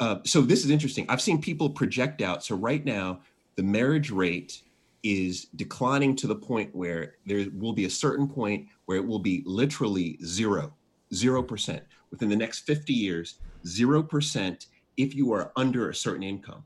[0.00, 1.06] uh, so this is interesting.
[1.08, 2.44] I've seen people project out.
[2.44, 3.20] So right now,
[3.56, 4.62] the marriage rate
[5.02, 9.18] is declining to the point where there will be a certain point where it will
[9.18, 10.74] be literally zero,
[11.14, 16.22] zero percent within the next 50 years, zero percent if you are under a certain
[16.22, 16.64] income.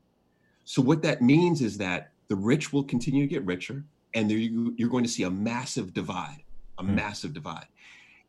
[0.65, 3.83] So what that means is that the rich will continue to get richer,
[4.13, 6.43] and there you, you're going to see a massive divide,
[6.79, 6.93] a mm.
[6.93, 7.67] massive divide.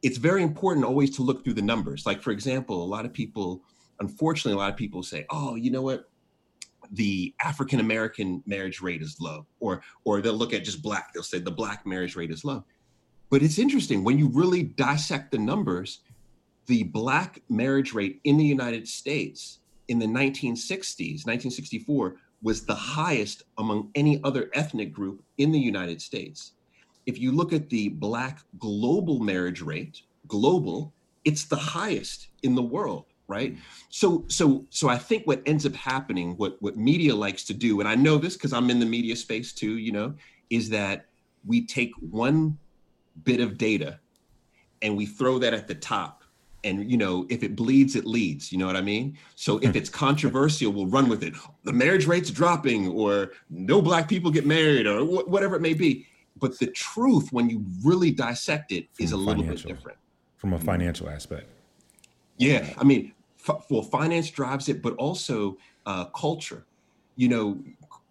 [0.02, 2.04] It's very important always to look through the numbers.
[2.04, 3.62] Like for example, a lot of people
[4.00, 6.09] unfortunately, a lot of people say, oh, you know what?
[6.92, 11.12] The African American marriage rate is low, or or they'll look at just black.
[11.12, 12.64] They'll say the black marriage rate is low.
[13.30, 16.00] but it's interesting when you really dissect the numbers,
[16.66, 23.42] the black marriage rate in the United States in the 1960s, 1964, was the highest
[23.59, 26.52] among any other ethnic group in the United States.
[27.07, 30.92] If you look at the black global marriage rate, global,
[31.24, 33.53] it's the highest in the world right?
[34.01, 37.70] So so so i think what ends up happening what what media likes to do
[37.81, 40.09] and i know this because i'm in the media space too you know
[40.59, 40.97] is that
[41.51, 41.92] we take
[42.25, 42.38] one
[43.29, 43.92] bit of data
[44.83, 46.14] and we throw that at the top.
[46.68, 49.07] And you know if it bleeds it leads you know what i mean?
[49.47, 51.35] So if it's controversial we'll run with it.
[51.68, 53.12] The marriage rate's dropping or
[53.51, 55.90] no black people get married or wh- whatever it may be.
[56.42, 57.59] But the truth when you
[57.90, 59.99] really dissect it is From a little bit different.
[60.40, 61.47] from a financial aspect.
[62.38, 63.12] yeah, I mean,
[63.70, 66.66] well, finance drives it, but also uh, culture.
[67.16, 67.59] You know,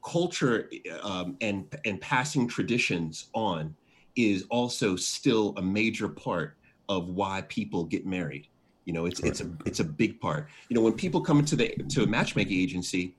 [0.04, 0.69] culture
[1.02, 3.76] um, and and passing traditions on
[4.15, 6.58] is also still a major part
[6.89, 8.48] of why people get married.
[8.86, 10.48] You know, it's it's a it's a big part.
[10.69, 13.15] You know, when people come into the to a matchmaking agency,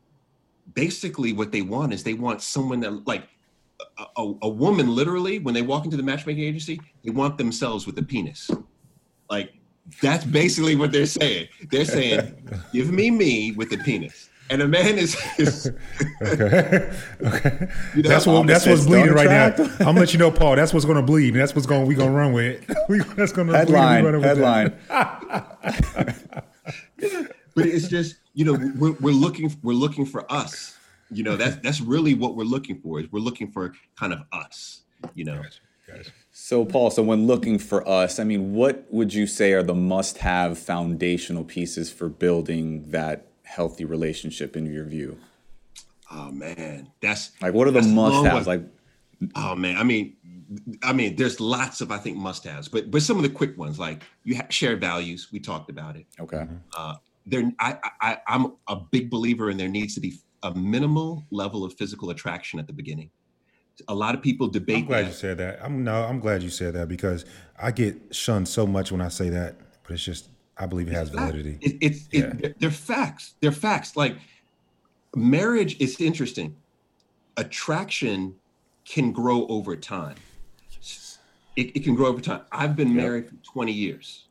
[0.74, 3.28] basically what they want is they want someone that like
[3.98, 7.86] a, a, a woman literally when they walk into the matchmaking agency, they want themselves
[7.86, 8.50] with a penis.
[9.30, 9.54] Like
[10.00, 11.48] that's basically what they're saying.
[11.70, 12.34] They're saying,
[12.72, 15.70] "Give me me with the penis," and a man is, is
[16.22, 16.92] Okay.
[17.22, 17.68] okay.
[17.94, 19.64] You know, that's what that's what's bleeding right now.
[19.64, 20.56] I'm gonna let you know, Paul.
[20.56, 21.34] That's what's gonna bleed.
[21.34, 22.64] and That's what's going we gonna run with.
[22.88, 24.12] we, that's gonna Headline, bleed.
[24.12, 26.44] We running with headline.
[27.54, 30.76] but it's just you know we're, we're looking we're looking for us.
[31.10, 33.00] You know that's that's really what we're looking for.
[33.00, 34.82] Is we're looking for kind of us.
[35.14, 35.42] You know.
[35.42, 35.58] That.
[35.86, 36.10] Gotcha.
[36.36, 39.72] So, Paul, so when looking for us, I mean, what would you say are the
[39.72, 45.16] must have foundational pieces for building that healthy relationship in your view?
[46.10, 48.46] Oh man, that's Like, what are the that's a long must haves?
[48.48, 48.64] Like,
[49.36, 50.16] Oh man, I mean,
[50.82, 53.78] I mean, there's lots of I think must-haves, but but some of the quick ones
[53.78, 55.28] like you ha- share values.
[55.30, 56.04] We talked about it.
[56.18, 56.48] okay.
[56.76, 61.24] Uh, there, I, I, I'm a big believer in there needs to be a minimal
[61.30, 63.10] level of physical attraction at the beginning.
[63.88, 64.78] A lot of people debate.
[64.78, 65.08] I'm glad that.
[65.08, 65.58] you said that.
[65.64, 67.24] I'm no, I'm glad you said that because
[67.60, 70.94] I get shunned so much when I say that, but it's just I believe it
[70.94, 71.58] has validity.
[71.60, 72.32] It, it's Yeah.
[72.40, 73.34] it, they're- facts.
[73.40, 73.96] They're facts.
[73.96, 74.16] Like
[75.16, 76.54] marriage is interesting.
[77.36, 78.36] Attraction
[78.84, 80.16] can grow over time.
[81.56, 82.42] It, it can grow over time.
[82.52, 84.24] I've been married for 20 years.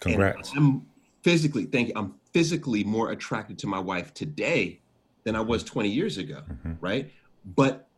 [0.00, 0.52] Congrats.
[0.56, 0.86] I'm
[1.22, 1.94] physically, thank you.
[1.96, 4.80] I'm physically more attracted to my wife today
[5.24, 6.72] than I was 20 years ago, Mm-hmm.
[6.80, 7.10] right?
[7.56, 7.88] But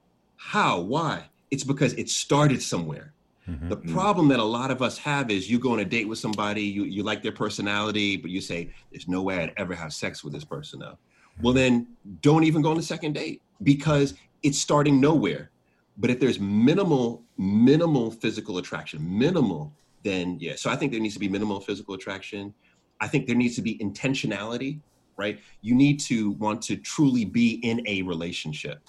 [0.45, 0.81] how?
[0.81, 1.25] Why?
[1.51, 3.15] It's because it started somewhere.
[3.49, 3.69] Mm-hmm.
[3.69, 6.19] The problem that a lot of us have is you go on a date with
[6.19, 9.93] somebody, you, you like their personality, but you say, There's no way I'd ever have
[9.93, 10.99] sex with this person now.
[11.41, 11.87] Well, then
[12.21, 15.51] don't even go on the second date because it's starting nowhere.
[15.97, 20.57] But if there's minimal, minimal physical attraction, minimal, then yeah.
[20.57, 22.53] So I think there needs to be minimal physical attraction.
[23.01, 24.81] I think there needs to be intentionality,
[25.17, 25.41] right?
[25.63, 28.81] You need to want to truly be in a relationship.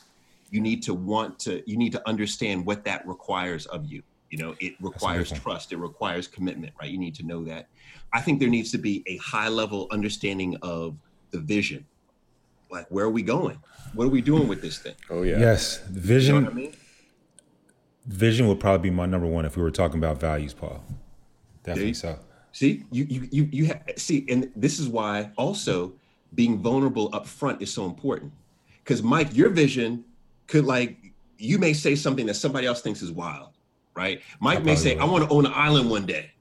[0.54, 4.04] You need to want to, you need to understand what that requires of you.
[4.30, 6.92] You know, it requires trust, it requires commitment, right?
[6.92, 7.70] You need to know that.
[8.14, 10.96] I think there needs to be a high level understanding of
[11.32, 11.88] the vision.
[12.70, 13.58] Like, where are we going?
[13.96, 14.94] What are we doing with this thing?
[15.10, 15.40] Oh, yeah.
[15.40, 16.44] Yes, You know vision.
[16.44, 16.76] what I mean?
[18.06, 20.84] Vision would probably be my number one if we were talking about values, Paul.
[21.64, 22.20] Definitely There so.
[22.52, 25.94] See, you you you you ha- see, and this is why also
[26.36, 28.32] being vulnerable up front is so important.
[28.84, 30.04] Because Mike, your vision
[30.48, 30.98] could like
[31.38, 33.50] you may say something that somebody else thinks is wild,
[33.96, 34.22] right?
[34.40, 35.04] Mike may say, would.
[35.04, 36.32] "I want to own an island one day."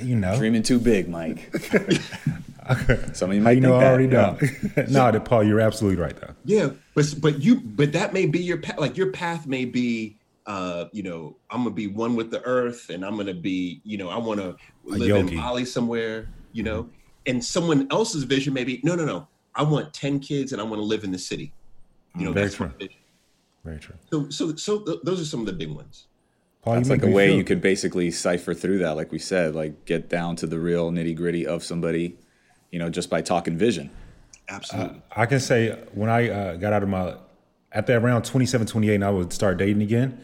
[0.00, 1.54] You know, Dreaming too big, Mike.
[3.12, 4.42] Some of you how might you know I already that.
[4.76, 4.84] know.
[4.88, 6.34] no, that Paul, you're absolutely right though.
[6.44, 8.78] Yeah, but but you but that may be your path.
[8.78, 12.90] Like your path may be, uh, you know, I'm gonna be one with the earth,
[12.90, 15.34] and I'm gonna be, you know, I want to live yogi.
[15.34, 16.88] in Bali somewhere, you know.
[17.26, 19.28] And someone else's vision may be, no, no, no.
[19.54, 21.52] I want ten kids, and I want to live in the city.
[22.16, 22.70] You know, Very true.
[23.64, 23.94] Very true.
[24.10, 26.06] So so so th- those are some of the big ones.
[26.62, 29.54] Paul, That's like a way feel- you could basically cipher through that, like we said,
[29.54, 32.16] like get down to the real nitty gritty of somebody,
[32.70, 33.90] you know, just by talking vision.
[34.48, 35.02] Absolutely.
[35.14, 37.16] I can say when I uh, got out of my,
[37.72, 40.20] at that around 27, 28, and I would start dating again.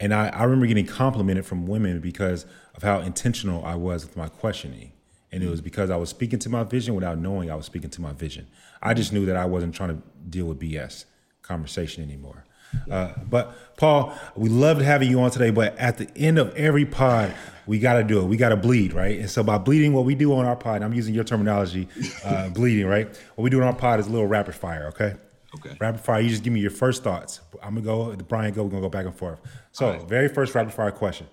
[0.00, 4.16] And I, I remember getting complimented from women because of how intentional I was with
[4.16, 4.92] my questioning.
[5.32, 7.90] And it was because I was speaking to my vision without knowing I was speaking
[7.90, 8.46] to my vision.
[8.82, 11.04] I just knew that I wasn't trying to deal with BS
[11.44, 12.44] conversation anymore.
[12.90, 15.50] Uh, but Paul, we loved having you on today.
[15.50, 17.32] But at the end of every pod,
[17.66, 18.24] we got to do it.
[18.24, 19.20] We got to bleed, right?
[19.20, 21.86] And so by bleeding, what we do on our pod, I'm using your terminology,
[22.24, 23.06] uh, bleeding, right?
[23.36, 25.14] What we do on our pod is a little rapid fire, okay?
[25.54, 25.76] Okay.
[25.80, 26.20] Rapid fire.
[26.20, 27.40] You just give me your first thoughts.
[27.62, 27.86] I'm gonna
[28.16, 28.16] go.
[28.24, 28.64] Brian, go.
[28.64, 29.38] We're gonna go back and forth.
[29.70, 30.08] So, All right.
[30.08, 31.28] very first rapid fire question: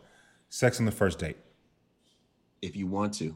[0.49, 1.37] Sex on the first date.
[2.61, 3.35] If you want to,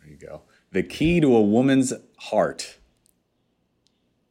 [0.00, 0.42] There you go.
[0.72, 2.78] The key to a woman's heart.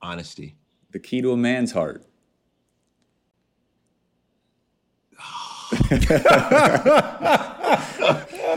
[0.01, 0.57] honesty.
[0.91, 2.05] The key to a man's heart.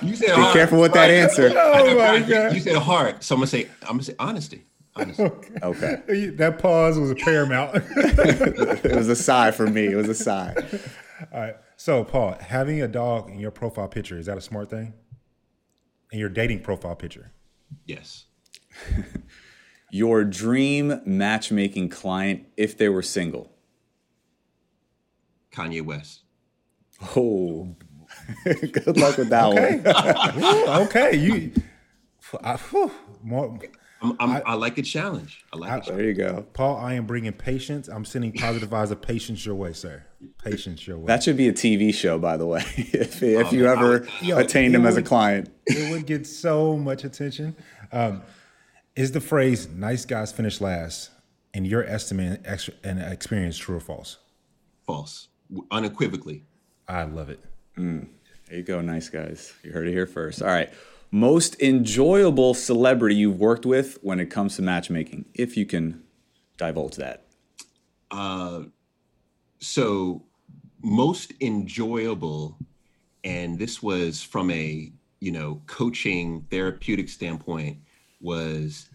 [0.02, 0.52] You said Be hard.
[0.52, 1.48] careful with that answer.
[1.56, 2.54] Oh my You- god!
[2.54, 4.64] You said heart, So I'm gonna say I'm gonna say honesty.
[4.96, 5.24] Honesty.
[5.62, 6.30] Okay.
[6.36, 7.74] That pause was paramount.
[7.96, 9.86] It was a sigh for me.
[9.86, 10.54] It was a sigh.
[11.32, 11.56] All right.
[11.76, 14.94] So, Paul, having a dog in your profile picture is that a smart thing?
[16.12, 17.32] In your dating profile picture.
[17.86, 18.26] yes.
[19.94, 23.52] Your dream matchmaking client if they were single.
[25.52, 26.24] Kanye West.
[27.14, 27.76] Oh,
[28.44, 30.82] good luck with that one.
[30.86, 31.52] Okay, you.
[32.42, 32.90] I, whew,
[33.22, 33.56] more,
[34.02, 35.44] I'm, I'm, I, like a challenge.
[35.52, 36.44] I like a There you go.
[36.54, 37.86] Paul, I am bringing patience.
[37.86, 40.04] I'm sending positive vibes of patience your way, sir.
[40.42, 41.06] Patience your way.
[41.06, 42.64] That should be a TV show, by the way.
[42.76, 45.50] if if you man, ever Yo, attained it him as a client.
[45.66, 47.54] it would get so much attention.
[47.92, 48.22] Um,
[48.96, 51.10] is the phrase "nice guys finish last"
[51.52, 52.44] in your estimate
[52.82, 54.18] and experience true or false?
[54.86, 55.28] false.
[55.70, 56.44] Unequivocally.
[56.88, 57.40] I love it.
[57.78, 58.08] Mm.
[58.48, 59.52] There you go, nice guys.
[59.62, 60.42] You heard it here first.
[60.42, 60.70] All right.
[61.10, 66.02] Most enjoyable celebrity you've worked with when it comes to matchmaking, if you can
[66.56, 67.26] divulge that.
[68.10, 68.64] Uh,
[69.60, 70.24] so
[70.82, 72.58] most enjoyable
[73.22, 77.78] and this was from a you know coaching therapeutic standpoint
[78.24, 78.88] was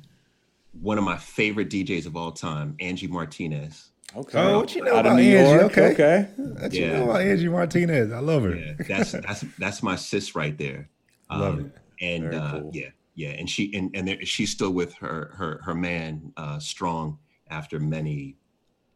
[0.81, 3.91] one of my favorite DJs of all time, Angie Martinez.
[4.15, 4.39] Okay.
[4.39, 5.51] Oh, what you know Out about New Angie?
[5.51, 5.71] York.
[5.77, 5.91] Okay.
[5.93, 6.27] Okay.
[6.37, 6.97] That's you Yeah.
[6.99, 8.11] know about Angie Martinez.
[8.11, 8.55] I love her.
[8.55, 10.89] Yeah, that's that's that's my sis right there.
[11.29, 11.71] Um, Love it.
[12.01, 12.71] And Very uh, cool.
[12.73, 16.57] yeah, yeah, and she and and there, she's still with her her her man, uh,
[16.57, 17.19] strong
[17.49, 18.35] after many,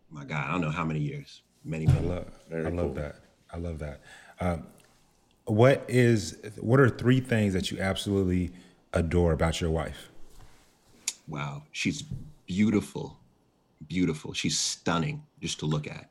[0.09, 2.07] my God, I don't know how many years, many many.
[2.07, 3.15] I love, Very I love that.
[3.51, 4.01] I love that.
[4.39, 4.65] Um,
[5.45, 6.38] what is?
[6.59, 8.51] What are three things that you absolutely
[8.93, 10.09] adore about your wife?
[11.28, 12.03] Wow, she's
[12.45, 13.19] beautiful,
[13.88, 14.34] beautiful.
[14.34, 16.09] She's stunning just to look at.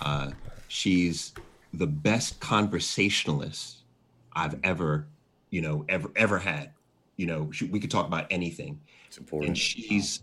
[0.00, 0.30] Uh,
[0.68, 1.32] she's
[1.72, 3.78] the best conversationalist
[4.32, 5.06] I've ever,
[5.50, 6.72] you know, ever ever had.
[7.16, 8.80] You know, she, we could talk about anything.
[9.06, 9.48] It's important.
[9.48, 10.20] and she's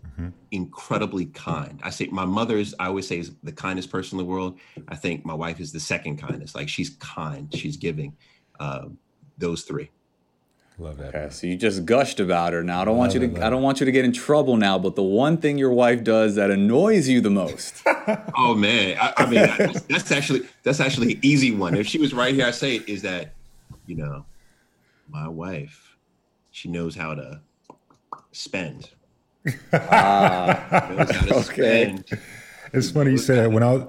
[0.50, 1.80] incredibly kind.
[1.82, 4.58] I say my mother's I always say is the kindest person in the world.
[4.88, 6.54] I think my wife is the second kindest.
[6.54, 8.16] Like she's kind, she's giving.
[8.60, 8.86] Uh,
[9.38, 9.90] those three.
[10.76, 11.14] Love that.
[11.14, 12.64] Okay, so you just gushed about her.
[12.64, 13.40] Now I don't want you Love it, to.
[13.40, 14.76] love I don't want you to get in trouble now.
[14.78, 17.82] But the one thing your wife does that annoys you the most.
[18.36, 21.76] Oh man, I, I mean that's, that's actually that's actually an easy one.
[21.76, 23.34] If she was right here, I say it is that,
[23.86, 24.26] you know,
[25.08, 25.96] my wife,
[26.50, 27.40] she knows how to
[28.32, 28.90] spend.
[29.72, 31.42] Ah, Knows how to Okay.
[31.94, 32.04] spend.
[32.72, 33.52] It's funny you said that.
[33.52, 33.82] When I was,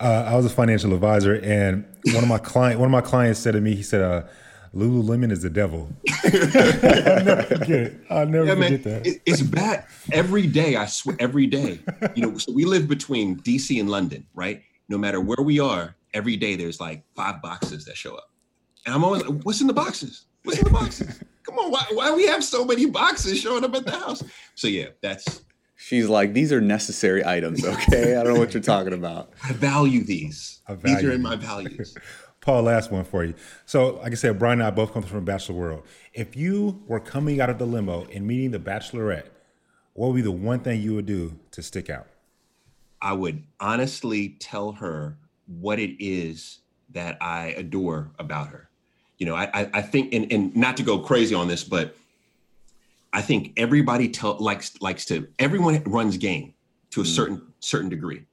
[0.00, 3.38] uh, I was a financial advisor, and one of my client, one of my clients
[3.40, 4.22] said to me, he said, uh,
[4.74, 5.88] "Lululemon is the devil."
[6.24, 8.00] I'll never forget it.
[8.10, 9.06] I'll never Yeah, forget man, that.
[9.06, 10.76] it, it's bad every day.
[10.76, 11.80] I swear, every day.
[12.14, 14.62] You know, so we live between DC and London, right?
[14.88, 18.30] No matter where we are, every day there's like five boxes that show up,
[18.86, 20.26] and I'm always, like, "What's in the boxes?
[20.44, 21.22] What's in the boxes?
[21.44, 24.22] Come on, why why we have so many boxes showing up at the house?"
[24.54, 25.42] So yeah, that's
[25.76, 27.64] she's like, these are necessary items.
[27.64, 29.32] Okay, I don't know what you're talking about.
[29.44, 30.60] I value these.
[30.68, 31.96] I these are in my values.
[32.40, 33.34] Paul, last one for you.
[33.66, 35.86] So, like I said, Brian and I both come from Bachelor World.
[36.14, 39.26] If you were coming out of the limo and meeting the Bachelorette,
[39.92, 42.06] what would be the one thing you would do to stick out?
[43.02, 46.60] I would honestly tell her what it is
[46.90, 48.70] that I adore about her.
[49.18, 51.94] You know, I I, I think, and, and not to go crazy on this, but
[53.12, 56.54] I think everybody tell likes likes to everyone runs game
[56.90, 57.06] to a mm.
[57.06, 58.24] certain certain degree,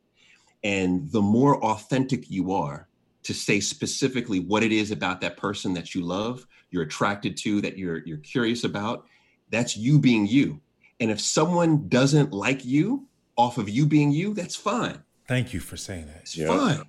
[0.64, 2.88] and the more authentic you are
[3.28, 7.59] to say specifically what it is about that person that you love, you're attracted to,
[7.61, 9.05] that you're you're curious about,
[9.51, 10.61] that's you being you.
[11.01, 13.05] And if someone doesn't like you
[13.36, 15.03] off of you being you, that's fine.
[15.28, 16.21] Thank you for saying that.
[16.21, 16.47] It's Yep.
[16.47, 16.82] fine.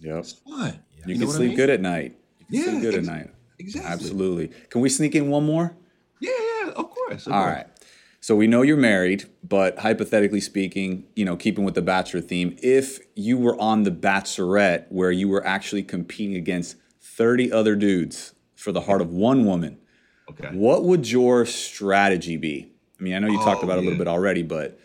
[0.00, 0.18] Yep.
[0.18, 0.80] It's fine.
[1.06, 1.56] You, know can what I sleep mean?
[1.56, 2.16] good at night.
[2.38, 3.30] You can Yeah, sleep good ex- at night.
[3.58, 3.92] Exactly.
[3.92, 4.50] Absolutely.
[4.70, 5.76] Can we sneak in one more?
[6.20, 6.30] Yeah,
[6.64, 7.26] yeah, of course.
[7.26, 7.56] of All course.
[7.56, 7.66] right.
[8.24, 12.56] So we know you're married, but hypothetically speaking, you know, keeping with the bachelor theme,
[12.62, 18.32] if you were on the bachelorette where you were actually competing against 30 other dudes
[18.54, 19.76] for the heart of one woman,
[20.30, 20.48] Okay.
[20.56, 22.72] what would your strategy be?
[22.98, 24.80] I mean, I know you talked Oh, about it a little bit already, but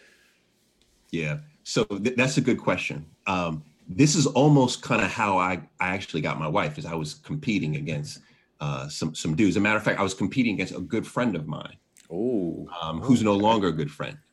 [1.10, 1.38] Yeah.
[1.64, 3.06] So th- that's a good question.
[3.26, 6.96] Um, this is almost kind of how I, I actually got my wife is I
[6.96, 8.20] was competing against
[8.60, 9.52] uh, some some dudes.
[9.52, 11.78] As a matter of fact, I was competing against a good friend of mine
[12.12, 14.18] oh, um, who's no longer a good friend.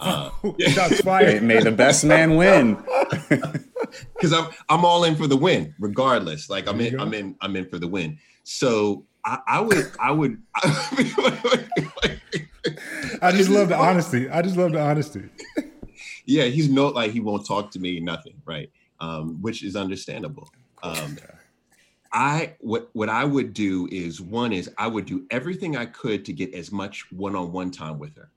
[0.00, 0.30] Uh,
[0.68, 1.42] Shots May, fired.
[1.42, 2.76] may the best man win.
[3.28, 6.48] because I'm I'm all in for the win, regardless.
[6.48, 6.98] Like I'm in.
[6.98, 8.16] I'm in, I'm in for the win.
[8.42, 10.42] So I, I would, I would.
[13.20, 14.30] I just love the honesty.
[14.30, 15.28] I just love the honesty.
[16.24, 18.70] yeah, he's not like he won't talk to me, nothing, right?
[18.98, 20.48] Um, which is understandable.
[20.82, 21.18] Um,
[22.12, 26.24] I what what I would do is one is I would do everything I could
[26.26, 28.30] to get as much one-on-one time with her,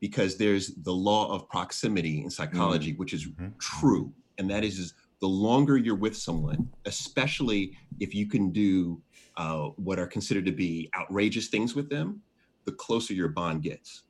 [0.00, 3.56] because there's the law of proximity in psychology, which is Mhm.
[3.58, 9.00] true, and that is, is the longer you're with someone, especially if you can do
[9.36, 12.20] uh, what are considered to be outrageous things with them,
[12.66, 14.02] the closer your bond gets.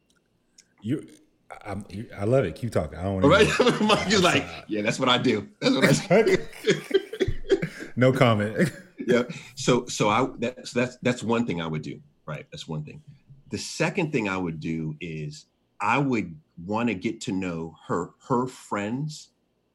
[0.82, 1.06] You,
[1.50, 1.86] I, I'm-
[2.18, 2.56] I love it.
[2.56, 2.98] Keep talking.
[2.98, 5.48] I don't want right, Mike is like, yeah, that's what I do.
[5.60, 6.36] That's what I do.
[6.64, 7.68] to.
[7.96, 8.70] no comment.
[9.07, 9.22] yeah.
[9.55, 12.00] So so I that's that's that's one thing I would do.
[12.26, 12.46] Right.
[12.50, 13.02] That's one thing.
[13.50, 15.46] The second thing I would do is
[15.80, 16.34] I would
[16.64, 19.30] want to get to know her her friends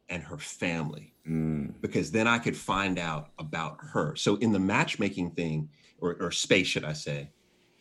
[0.10, 4.16] and her family Mm, because then I could find out about her.
[4.16, 5.70] So in the matchmaking thing
[6.00, 7.30] or, or space, should I say,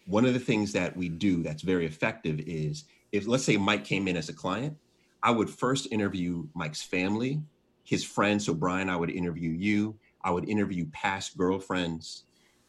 [0.06, 3.84] one of the things that we do that's very effective is if let's say Mike
[3.84, 4.76] came in as a client,
[5.22, 7.40] I would first interview Mike's family,
[7.84, 8.44] his friends.
[8.44, 9.98] So Brian, I would interview you.
[10.22, 12.24] I would interview past girlfriends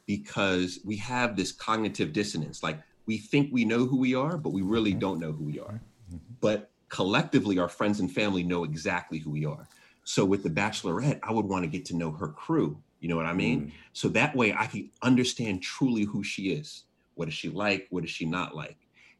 [0.06, 2.64] because we have this cognitive dissonance.
[2.64, 5.60] Like we think we know who we are, but we really don't know who we
[5.60, 5.82] are.
[6.42, 9.68] But collectively, our friends and family know exactly who we are.
[10.04, 12.82] So with the bachelorette, I would want to get to know her crew.
[13.00, 13.68] You know what I mean?
[13.68, 13.72] mm.
[13.94, 16.86] So that way I can understand truly who she is.
[17.16, 17.88] What is she like?
[17.90, 18.78] What is she not like?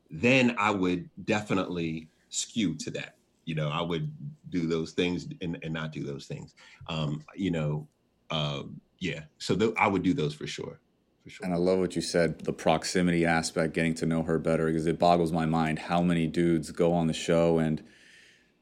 [0.10, 3.16] Then I would definitely skew to that.
[3.46, 4.12] You know, I would
[4.50, 6.56] do those things and, and not do those things.
[6.88, 7.88] Um, you know,
[8.32, 8.64] uh,
[9.00, 9.22] yeah.
[9.38, 10.80] So th- I would do those for sure.
[11.24, 11.46] For sure.
[11.46, 14.86] And I love what you said, the proximity aspect, getting to know her better, because
[14.88, 17.84] it boggles my mind how many dudes go on the show and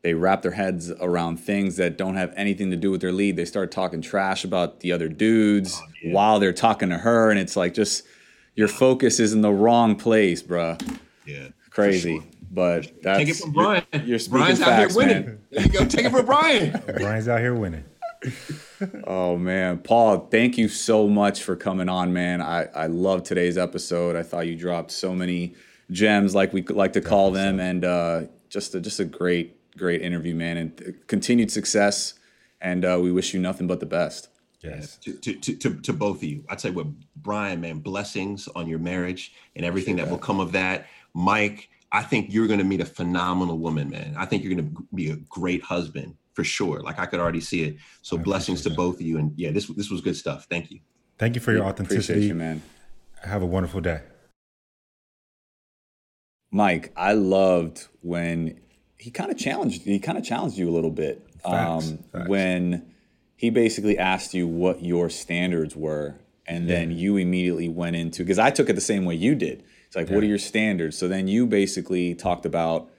[0.03, 3.35] they wrap their heads around things that don't have anything to do with their lead.
[3.35, 6.13] They start talking trash about the other dudes Oh, yeah.
[6.13, 8.03] while they're talking to her, and it's like just
[8.55, 10.79] your focus is in the wrong place, bruh.
[11.25, 11.49] Yeah.
[11.71, 12.27] Crazy, sure.
[12.51, 13.83] but that's Take it from Brian.
[13.91, 15.25] You're, you're speaking Brian's facts, out here winning.
[15.25, 15.39] man.
[15.51, 15.85] There you go.
[15.85, 16.81] Take it from Brian.
[16.97, 17.83] Brian's out here winning.
[19.05, 22.41] Oh man, Paul, thank you so much for coming on, man.
[22.41, 24.15] I I love today's episode.
[24.15, 25.55] I thought you dropped so many
[25.91, 30.01] gems, like we like to call them, and uh, just a, just a great great
[30.01, 32.15] interview, man, and continued success.
[32.59, 34.29] And uh, we wish you nothing but the best.
[34.61, 34.97] Yes.
[34.97, 36.43] to, to, to, to, to both of you.
[36.49, 40.51] I'd say what Brian, man, blessings on your marriage and everything that will come of
[40.53, 40.87] that.
[41.13, 44.15] Mike, I think you're going to meet a phenomenal woman, man.
[44.17, 46.81] I think you're going to be a great husband for sure.
[46.81, 47.77] Like I could already see it.
[48.03, 49.17] So I blessings to appreciate both of you.
[49.17, 50.45] And yeah, this this was good stuff.
[50.47, 50.81] Thank you.
[51.17, 52.27] Thank you for your authenticity.
[52.27, 52.61] you, man.
[53.23, 54.01] Have a wonderful day.
[56.51, 58.59] Mike, I loved when
[58.99, 61.27] he kind of challenged he kind of challenged you a little bit.
[61.41, 62.29] Facts, um, facts.
[62.29, 62.93] when
[63.35, 68.37] he basically asked you what your standards were, and then you immediately went into because
[68.37, 69.63] I took it the same way you did.
[69.87, 70.99] It's like, what are your standards?
[70.99, 72.91] So then you basically talked about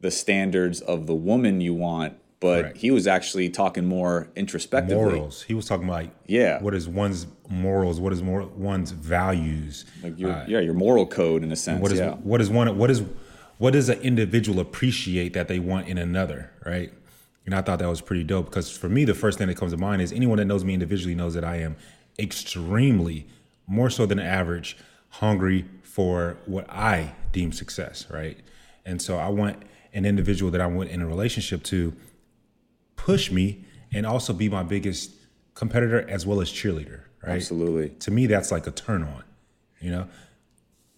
[0.00, 2.76] the standards of the woman you want, but Correct.
[2.78, 5.14] he was actually talking more introspectively.
[5.14, 5.42] Morals.
[5.42, 6.60] He was talking about like, Yeah.
[6.62, 8.00] what is one's morals?
[8.00, 9.84] What is more one's values?
[10.02, 11.82] Like your, uh, yeah, your moral code in a sense.
[11.82, 12.14] What is yeah.
[12.14, 13.02] what is one what is
[13.58, 16.90] what does an individual appreciate that they want in another, right?
[17.44, 19.72] And I thought that was pretty dope because for me, the first thing that comes
[19.72, 21.76] to mind is anyone that knows me individually knows that I am
[22.18, 23.26] extremely
[23.66, 24.78] more so than average
[25.10, 28.38] hungry for what I deem success, right?
[28.86, 29.62] And so I want
[29.92, 31.92] an individual that I want in a relationship to
[33.04, 35.12] push me and also be my biggest
[35.54, 37.36] competitor as well as cheerleader, right?
[37.36, 37.90] Absolutely.
[38.00, 39.24] To me, that's like a turn on,
[39.80, 40.06] you know?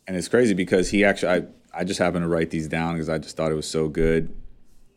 [0.07, 1.29] And it's crazy because he actually,
[1.73, 3.89] I, I just happened to write these down because I just thought it was so
[3.89, 4.35] good.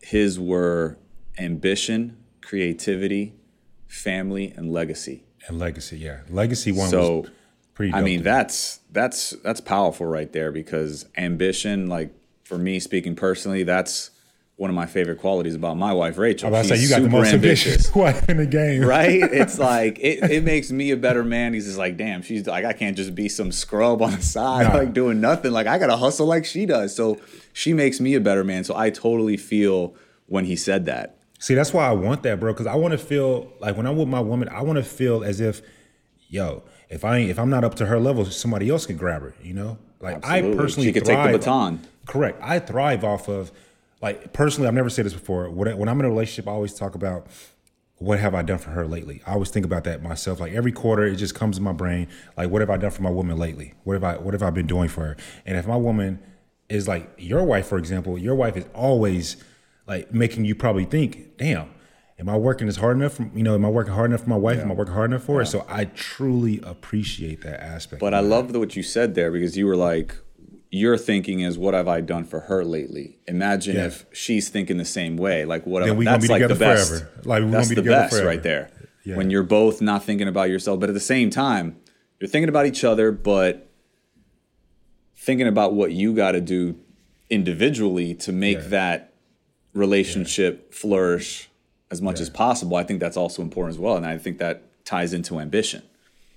[0.02, 0.98] His were
[1.38, 3.36] ambition, creativity,
[3.88, 5.24] family, and legacy.
[5.48, 6.22] And legacy, yeah.
[6.30, 7.30] Legacy one So, was
[7.76, 8.00] pretty dope.
[8.00, 12.12] I mean, that's that's that's powerful right there because ambition, like
[12.44, 14.10] for me speaking personally, that's
[14.58, 16.48] one of my favorite qualities about my wife Rachel.
[16.48, 18.84] I'm about to say you got the most ambitious wife in the game.
[18.86, 19.22] right?
[19.34, 21.54] It's like it, it makes me a better man.
[21.54, 24.68] He's just like, damn, she's like, I can't just be some scrub on the side,
[24.72, 24.78] Nah.
[24.78, 25.52] like doing nothing.
[25.52, 26.96] Like I gotta hustle like she does.
[26.96, 27.20] So
[27.52, 28.64] she makes me a better man.
[28.64, 29.94] So I totally feel
[30.28, 31.18] when he said that.
[31.38, 32.54] See, that's why I want that, bro.
[32.54, 35.24] Because I want to feel like when I'm with my woman, I want to feel
[35.24, 35.62] as if,
[36.30, 39.22] yo, if I ain't, if I'm not up to her level, somebody else could grab
[39.22, 39.36] her.
[39.44, 40.54] You know, like Absolutely.
[40.54, 41.82] I personally She could take the baton.
[42.08, 42.40] Correct.
[42.42, 43.52] I thrive off of,
[44.06, 45.50] like personally, I've never said this before.
[45.50, 47.28] When, when I'm in a relationship, I always talk about
[47.98, 49.22] what have I done for her lately.
[49.26, 50.40] I always think about that myself.
[50.40, 52.08] Like every quarter, it just comes in my brain.
[52.38, 53.74] Like what have I done for my woman lately?
[53.84, 55.18] What have I what have I been doing for her?
[55.46, 56.20] And if my woman
[56.70, 58.18] is like your wife, for example.
[58.18, 59.38] Your wife is always
[59.88, 61.70] like making you probably think, damn,
[62.18, 63.14] am I working as hard enough?
[63.14, 64.60] For, you know, am I working hard enough for my wife?
[64.60, 65.46] Am I working hard enough for her?
[65.46, 68.00] So I truly appreciate that aspect.
[68.00, 70.16] But I love what you said there because you were like,
[70.76, 73.18] your thinking is, what have I done for her lately?
[73.28, 73.86] Imagine Yeah.
[73.88, 75.46] if she's thinking the same way.
[75.46, 75.86] Like, what?
[75.86, 76.90] Then we gonna that's be like the best.
[76.90, 77.10] forever.
[77.24, 78.28] Like, we gonna that's be the together best forever.
[78.28, 78.70] right there.
[79.04, 79.16] Yeah.
[79.18, 81.78] When you're both not thinking about yourself, but at the same time,
[82.20, 83.70] you're thinking about each other, but
[85.16, 86.76] thinking about what you got to do
[87.30, 88.68] individually to make Yeah.
[88.70, 89.14] that
[89.74, 91.50] relationship flourish
[91.92, 92.78] as much as possible.
[92.78, 95.84] I think that's also important as well, and I think that ties into ambition.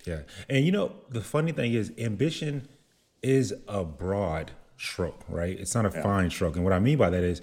[0.04, 0.20] Yeah.
[0.48, 2.68] And you know, the funny thing is ambition
[3.22, 5.58] is a broad stroke, right?
[5.58, 6.56] It's not a fine stroke.
[6.56, 7.42] And what I mean by that is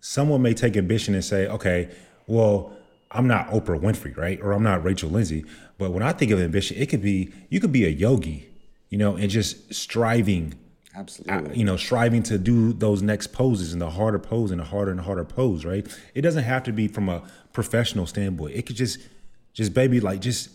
[0.00, 1.90] someone may take ambition and say, okay,
[2.26, 2.72] well,
[3.10, 4.40] I'm not Oprah Winfrey, right?
[4.40, 5.44] Or I'm not Rachel Lindsay.
[5.78, 8.48] But when I think of ambition, it could be you could be a yogi,
[8.88, 10.54] you know, and just striving
[10.96, 11.58] Absolutely.
[11.58, 14.90] you know, striving to do those next poses and the harder pose and the harder
[14.90, 15.86] and harder pose, right?
[16.14, 17.22] It doesn't have to be from a
[17.52, 18.54] professional standpoint.
[18.54, 18.98] It could just,
[19.52, 20.48] just baby, like just,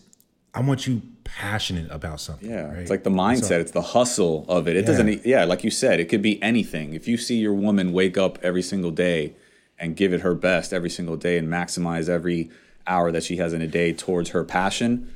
[0.52, 2.48] I want you passionate about something.
[2.50, 2.78] Yeah, right?
[2.78, 3.44] it's like the mindset.
[3.44, 4.76] So- it's the hustle of it.
[4.76, 4.86] It Yeah.
[4.86, 5.26] doesn't.
[5.26, 6.94] Yeah, like you said, it could be anything.
[6.94, 9.32] If you see your woman wake up every single day
[9.78, 12.50] and give it her best every single day and maximize every
[12.86, 15.08] hour that she has in a day towards her passion,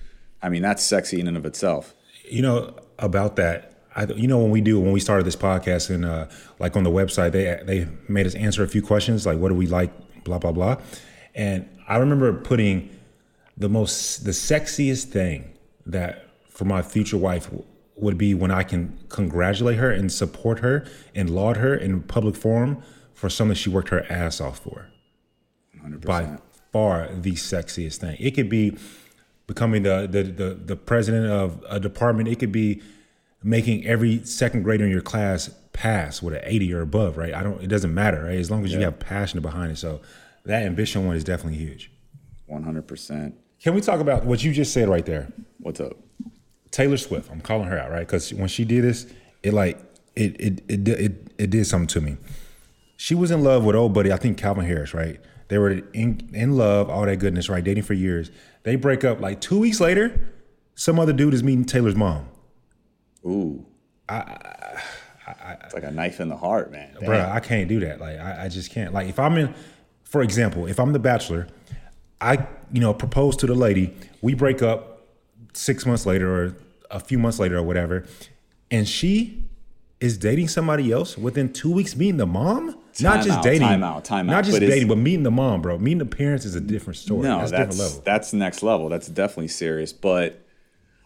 [0.43, 1.95] I mean that's sexy in and of itself.
[2.29, 5.91] you know about that I, you know when we do when we started this podcast
[5.95, 6.27] and uh,
[6.59, 9.55] like on the website they they made us answer a few questions like what do
[9.55, 9.91] we like
[10.25, 10.77] blah blah blah
[11.35, 12.91] and i remember putting
[13.57, 15.45] the most the sexiest thing
[15.87, 17.49] that for my future wife
[17.97, 22.35] would be when i can congratulate her and support her and laud her in public
[22.35, 22.83] forum
[23.15, 24.89] for something she worked her ass off for
[25.83, 26.05] 100%.
[26.05, 26.39] by
[26.77, 28.17] far the sexiest thing.
[28.21, 28.77] It could be
[29.47, 32.29] becoming the, the the the president of a department.
[32.29, 32.83] It could be
[33.43, 37.33] making every second grader in your class pass with an 80 or above, right?
[37.33, 38.39] I don't it doesn't matter, right?
[38.39, 39.79] As long as you have passion behind it.
[39.79, 40.03] So
[40.45, 41.91] that ambition one is definitely huge.
[42.47, 43.37] One hundred percent.
[43.63, 45.29] Can we talk about what you just said right there?
[45.59, 45.95] What's up?
[46.71, 47.31] Taylor Swift.
[47.31, 48.01] I'm calling her out, right?
[48.07, 49.07] Because when she did this,
[49.43, 49.79] it like
[50.15, 52.17] it it it did- it, it did something to me.
[52.97, 55.21] She was in love with old buddy, I think Calvin Harris, right?
[55.49, 57.63] They were in in love, all that goodness, right?
[57.63, 58.31] Dating for years.
[58.63, 60.19] They break up like two weeks later.
[60.75, 62.29] Some other dude is meeting Taylor's mom.
[63.25, 63.65] Ooh.
[64.09, 64.17] i
[65.27, 66.95] i it's like a knife in the heart, man.
[67.05, 68.01] Bro, I can't do that.
[68.01, 68.93] Like I, I just can't.
[68.95, 69.55] Like if I'm in,
[70.05, 71.49] for example, if I'm the bachelor,
[72.21, 73.95] I you know propose to the lady.
[74.23, 75.07] We break up
[75.53, 76.57] six months later or
[76.91, 78.05] a few months later or whatever,
[78.71, 79.45] and she
[80.01, 82.77] is dating somebody else within two weeks meeting the mom.
[83.01, 84.45] not just out, dating, time out, time not out.
[84.45, 85.79] just But dating, but meeting the mom, bro.
[85.79, 87.23] Meeting the parents is a different story.
[87.23, 88.03] No, that's, that's a different level.
[88.05, 88.89] that's next level.
[88.91, 89.95] That's definitely serious.
[89.95, 90.43] But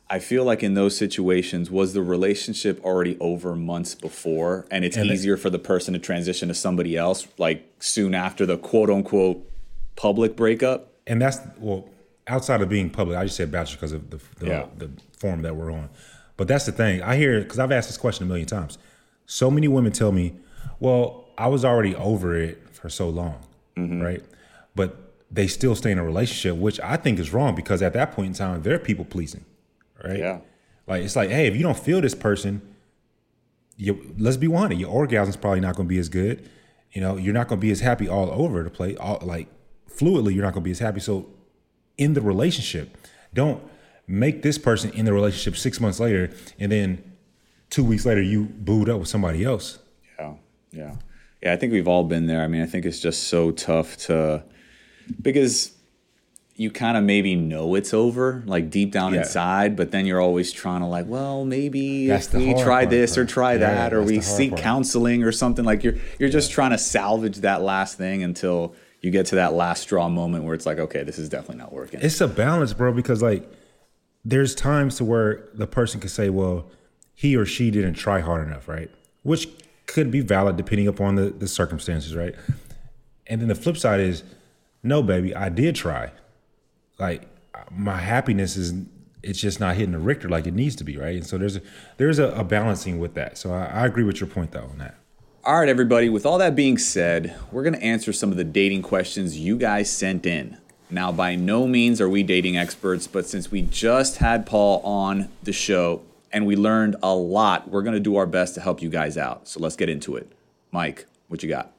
[0.08, 4.96] I feel like in those situations, was the relationship already over months before, and it's
[4.96, 8.58] And it- easier for the person to transition to somebody else, like soon after the
[8.58, 9.48] quote unquote
[9.94, 10.89] public breakup?
[11.07, 11.88] And that's well
[12.26, 13.16] outside of being public.
[13.18, 14.66] I just said bachelor because of the the, Yeah.
[14.78, 15.88] the forum that we're on.
[16.36, 17.03] But that's the thing.
[17.03, 18.78] I hear because I've asked this question a million times.
[19.26, 20.34] So many women tell me,
[20.78, 23.36] "Well, I was already over it for so long,
[23.76, 24.01] Mm-hmm.
[24.01, 24.22] right?"
[24.74, 24.96] But
[25.30, 28.28] they still stay in a relationship, which I think is wrong because at that point
[28.28, 29.44] in time, they're people pleasing,
[30.05, 30.18] right?
[30.18, 30.38] Yeah.
[30.86, 32.62] Like it's like, hey, if you don't feel this person,
[33.76, 36.48] you let's be honest, your orgasm's probably not going to be as good.
[36.92, 38.96] You know, you're not going to be as happy all over the place.
[38.98, 39.48] All like
[39.97, 41.01] fluidly, you're not going to be as happy.
[41.01, 41.26] So,
[41.99, 42.97] in the relationship,
[43.34, 43.62] don't
[44.07, 47.03] make this person in the relationship six months later, and then
[47.68, 49.78] two weeks later you booed up with somebody else.
[50.18, 50.34] Yeah,
[50.72, 50.95] yeah,
[51.43, 51.53] yeah.
[51.53, 52.43] I think we've all been there.
[52.43, 54.43] I mean, I think it's just so tough to
[55.20, 55.72] because
[56.57, 59.20] you kind of maybe know it's over, like deep down Yeah.
[59.20, 63.16] inside, but then you're always trying to like, well, maybe That's we try part, this
[63.16, 64.62] or try Yeah, that, or we seek part.
[64.62, 65.64] counseling or something.
[65.64, 69.55] Like you're you're just trying to salvage that last thing until you get to that
[69.55, 72.01] last straw moment where it's like, okay, this is definitely not working.
[72.03, 73.51] It's a balance, bro, because like
[74.24, 76.66] there's times to where the person could say, well,
[77.14, 78.90] he or she didn't try hard enough, right?
[79.22, 79.48] Which
[79.86, 82.34] could be valid depending upon the, the circumstances, right?
[83.26, 84.22] And then the flip side is,
[84.82, 86.12] no, baby, I did try.
[86.98, 87.26] Like
[87.70, 88.74] my happiness is
[89.22, 91.16] it's just not hitting the Richter like it needs to be, right?
[91.16, 91.62] And so there's a
[91.96, 93.38] there's a, a balancing with that.
[93.38, 94.94] So I, I agree with your point though on that.
[95.43, 98.45] All right, everybody, with all that being said, we're going to answer some of the
[98.45, 100.59] dating questions you guys sent in.
[100.91, 105.30] Now, by no means are we dating experts, but since we just had Paul on
[105.43, 108.82] the show and we learned a lot, we're going to do our best to help
[108.82, 109.49] you guys out.
[109.49, 110.30] So let's get into it.
[110.72, 111.72] Mike, what you got?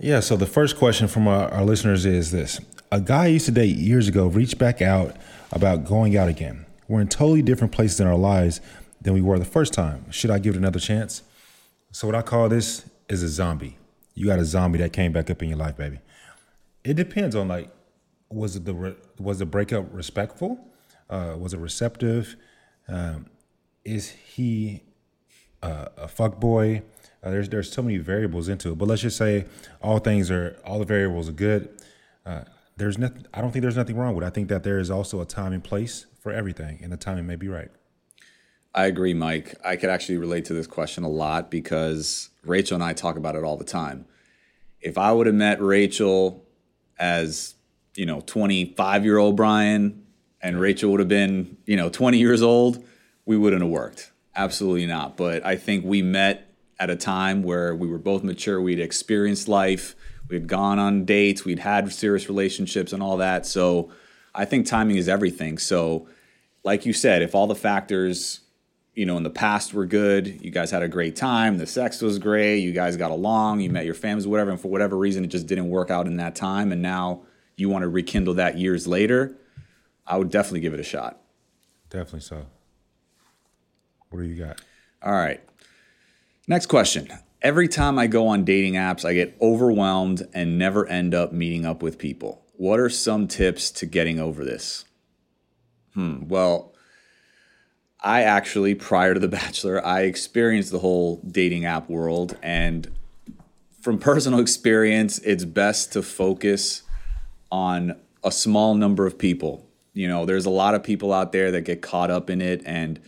[0.00, 2.58] Yeah, so the first question from our, our listeners is this
[2.90, 5.16] A guy I used to date years ago reached back out
[5.52, 6.66] about going out again.
[6.88, 8.60] We're in totally different places in our lives
[9.00, 10.10] than we were the first time.
[10.10, 11.22] Should I give it another chance?
[11.98, 13.76] So what I call this is a zombie.
[14.14, 15.98] You got a zombie that came back up in your life, baby.
[16.84, 17.70] It depends on like,
[18.30, 20.64] was it the re- was the breakup respectful?
[21.10, 22.36] Uh, was it receptive?
[22.86, 23.26] Um,
[23.84, 24.84] is he
[25.60, 26.82] uh, a fuck boy?
[27.20, 29.46] Uh, there's there's so many variables into it, but let's just say
[29.82, 31.68] all things are all the variables are good.
[32.24, 32.44] Uh,
[32.76, 33.26] there's nothing.
[33.34, 34.22] I don't think there's nothing wrong with.
[34.22, 34.28] it.
[34.28, 37.26] I think that there is also a time and place for everything, and the timing
[37.26, 37.72] may be right.
[38.74, 39.54] I agree, Mike.
[39.64, 43.34] I could actually relate to this question a lot because Rachel and I talk about
[43.34, 44.06] it all the time.
[44.80, 46.44] If I would have met Rachel
[46.98, 47.54] as,
[47.94, 50.04] you know, 25 year old Brian
[50.40, 52.84] and Rachel would have been, you know, 20 years old,
[53.24, 54.12] we wouldn't have worked.
[54.36, 55.16] Absolutely not.
[55.16, 58.60] But I think we met at a time where we were both mature.
[58.60, 59.96] We'd experienced life.
[60.28, 61.44] We'd gone on dates.
[61.44, 63.46] We'd had serious relationships and all that.
[63.46, 63.90] So
[64.34, 65.58] I think timing is everything.
[65.58, 66.06] So,
[66.64, 68.40] like you said, if all the factors,
[68.98, 72.02] you know, in the past were good, you guys had a great time, the sex
[72.02, 75.22] was great, you guys got along, you met your families, whatever, and for whatever reason
[75.22, 77.22] it just didn't work out in that time, and now
[77.54, 79.36] you want to rekindle that years later,
[80.04, 81.20] I would definitely give it a shot.
[81.90, 82.46] Definitely so.
[84.10, 84.60] What do you got?
[85.00, 85.40] All right.
[86.48, 87.06] Next question.
[87.40, 91.64] Every time I go on dating apps, I get overwhelmed and never end up meeting
[91.64, 92.42] up with people.
[92.56, 94.86] What are some tips to getting over this?
[95.94, 96.26] Hmm.
[96.26, 96.67] Well,
[98.00, 102.36] I actually, prior to The Bachelor, I experienced the whole dating app world.
[102.42, 102.90] And
[103.80, 106.82] from personal experience, it's best to focus
[107.50, 109.66] on a small number of people.
[109.94, 112.62] You know, there's a lot of people out there that get caught up in it
[112.64, 113.00] and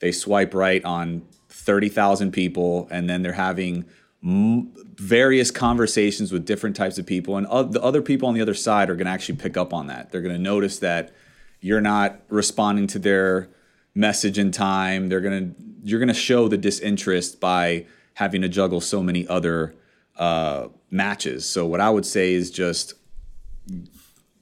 [0.00, 3.84] they swipe right on 30,000 people and then they're having
[4.24, 8.40] m- various conversations with different types of people and o- the other people on the
[8.40, 10.10] other side are going to actually pick up on that.
[10.10, 11.12] They're going to notice that
[11.60, 13.48] you're not responding to their
[13.94, 15.08] message in time.
[15.08, 19.74] They're to you're to show the disinterest by having to juggle so many other
[20.16, 21.44] uh, matches.
[21.44, 22.94] So what I would say is just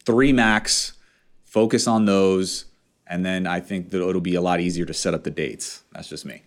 [0.04, 0.92] three max,
[1.44, 2.66] focus on those,
[3.06, 5.82] and then I think that it'll be a lot easier to set up the dates.
[5.92, 6.42] That's just me.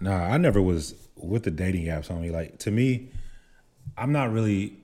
[0.00, 2.30] Nah, I never was with the dating apps on me.
[2.30, 3.10] Like to me,
[3.96, 4.78] I'm not really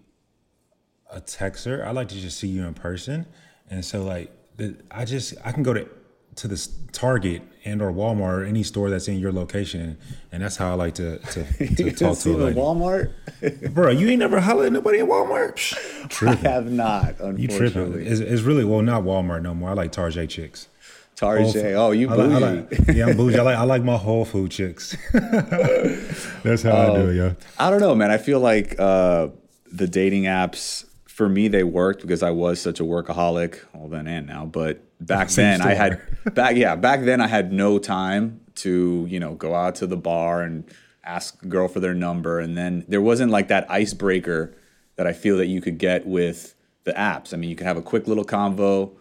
[1.10, 1.86] a texter.
[1.86, 3.26] I like to just see you in person,
[3.70, 5.88] and so like the, I just I can go to
[6.36, 9.96] to this Target and or Walmart or any store that's in your location,
[10.30, 11.44] and that's how I like to to,
[11.76, 12.58] to talk to a lady.
[12.58, 13.12] Walmart?
[13.74, 15.54] Bro, you ain't never hollered at nobody at Walmart?
[16.08, 17.66] Psh, I have not, You tripping?
[17.66, 18.06] unfortunately.
[18.06, 19.70] It's, it's really well not Walmart no more.
[19.70, 20.68] I like Target chicks.
[21.16, 21.74] Tarjay.
[21.74, 23.38] Oh, you I like, I like, yeah, I'm bougie.
[23.38, 24.96] I like I like my Whole Food chicks.
[25.12, 27.36] That's how I do it, yo.
[27.58, 28.10] I don't know, man.
[28.10, 29.28] I feel like uh,
[29.70, 33.60] the dating apps for me they worked because I was such a workaholic.
[33.74, 36.00] Well, then and now, but back then I had
[36.34, 39.96] back yeah back then I had no time to you know go out to the
[39.96, 40.64] bar and
[41.04, 44.54] ask a girl for their number, and then there wasn't like that icebreaker
[44.96, 47.32] that I feel that you could get with the apps.
[47.32, 48.92] I mean, you could have a quick little convo.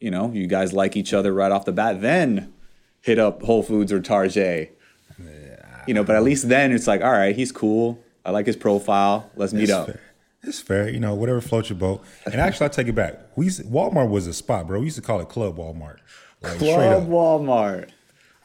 [0.00, 2.00] You know, you guys like each other right off the bat.
[2.00, 2.52] Then
[3.00, 4.78] hit up Whole Foods or Target.
[5.86, 7.98] You know, but at least then it's like, all right, he's cool.
[8.24, 9.30] I like his profile.
[9.36, 9.86] Let's meet up.
[9.86, 10.00] fair.
[10.42, 12.02] It's fair, you know, whatever floats your boat.
[12.26, 13.18] And actually, I take it back.
[13.36, 14.78] We used Walmart was a spot, bro.
[14.78, 15.98] We used to call it Club Walmart.
[16.40, 17.08] Like, Club.
[17.08, 17.90] Walmart.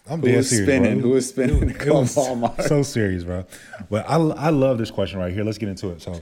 [0.09, 0.99] I'm Who dead was serious, spinning?
[0.99, 1.09] bro.
[1.09, 2.63] Who was spinning It Club was Walmart?
[2.63, 3.45] so serious, bro.
[3.89, 5.43] But I, I love this question right here.
[5.43, 6.01] Let's get into it.
[6.01, 6.19] So,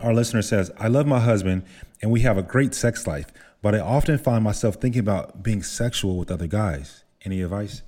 [0.00, 1.62] our listener says, I love my husband
[2.02, 3.26] and we have a great sex life,
[3.62, 7.04] but I often find myself thinking about being sexual with other guys.
[7.24, 7.82] Any advice?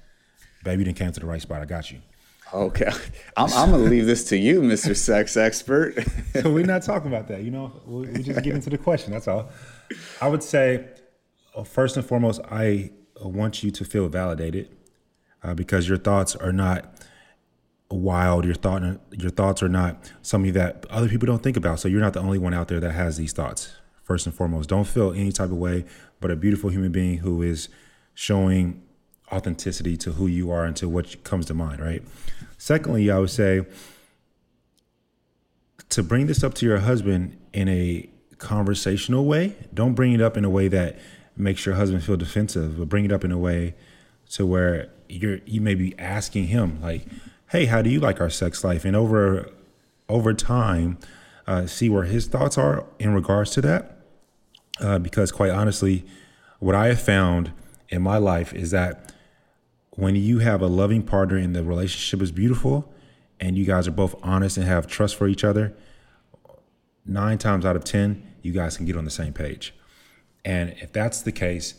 [0.65, 1.63] Baby, you didn't came to the right spot.
[1.63, 1.99] I got you.
[2.53, 2.91] Okay,
[3.37, 4.97] I'm, I'm gonna leave this to you, Mr.
[5.09, 6.05] Sex Expert.
[6.33, 7.43] so we're not talking about that.
[7.43, 9.13] You know, we, we just get into the question.
[9.13, 9.51] That's all.
[10.21, 10.89] I would say,
[11.55, 12.91] uh, first and foremost, I
[13.23, 14.69] uh, want you to feel validated
[15.43, 16.93] uh, because your thoughts are not
[17.91, 18.45] wild.
[18.45, 18.83] Your thought,
[19.13, 21.79] your thoughts are not something that other people don't think about.
[21.79, 23.77] So you're not the only one out there that has these thoughts.
[24.03, 25.85] First and foremost, don't feel any type of way,
[26.21, 27.69] but a beautiful human being who is
[28.15, 28.83] showing
[29.33, 31.81] authenticity to who you are and to what comes to mind.
[31.81, 32.03] Right.
[32.59, 33.65] Secondly, I would say
[35.91, 38.09] to bring this up to your husband in a
[38.39, 39.55] conversational way.
[39.73, 40.99] Don't bring it up in a way that
[41.37, 43.75] makes your husband feel defensive, but bring it up in a way
[44.31, 47.07] to where you're you may be asking him like,
[47.51, 49.51] "Hey, how do you like our sex life?" And over
[50.09, 50.99] over time,
[51.47, 53.97] uh, see where his thoughts are in regards to that.
[54.81, 56.05] Uh, because quite honestly,
[56.59, 57.53] what I have found
[57.89, 59.10] in my life is that
[60.01, 62.93] when you have a loving partner and the relationship is beautiful
[63.39, 65.75] and you guys are both honest and have trust for each other,
[67.05, 69.75] nine times out of 10, you guys can get on the same page.
[70.45, 71.75] And if that's the case,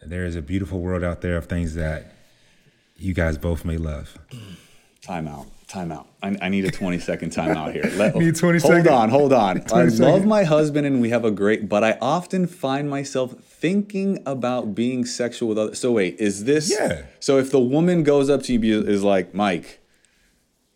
[0.00, 2.14] there is a beautiful world out there of things that
[2.96, 4.18] you guys both may love.
[5.02, 5.46] Time out.
[5.68, 6.06] Time out.
[6.22, 7.90] I, I need a 20 second time out here.
[7.96, 9.62] Let, Need 20 hold second- on, hold on.
[9.72, 10.28] I love second.
[10.28, 15.04] my husband and we have a great, but I often find myself thinking about being
[15.04, 15.80] sexual with others.
[15.80, 16.70] So wait, is this?
[16.70, 17.02] Yeah.
[17.18, 19.80] So if the woman goes up to you is like, Mike,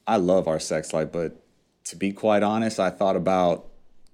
[0.09, 1.41] I love our sex life, but
[1.85, 3.67] to be quite honest, I thought about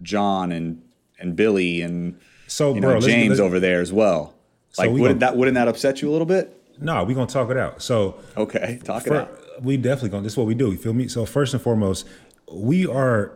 [0.02, 0.82] John and
[1.18, 4.34] and Billy and So, bro, know James let's- over there as well.
[4.72, 6.52] So Like, we wouldn't gonna- that wouldn't that upset you a little bit?
[6.80, 7.82] No, we're gonna talk it out.
[7.82, 9.62] So Okay, talk it out.
[9.62, 10.22] we definitely gonna.
[10.22, 10.70] This is what we do.
[10.70, 11.08] You feel me?
[11.08, 12.06] So first and foremost,
[12.52, 13.32] we are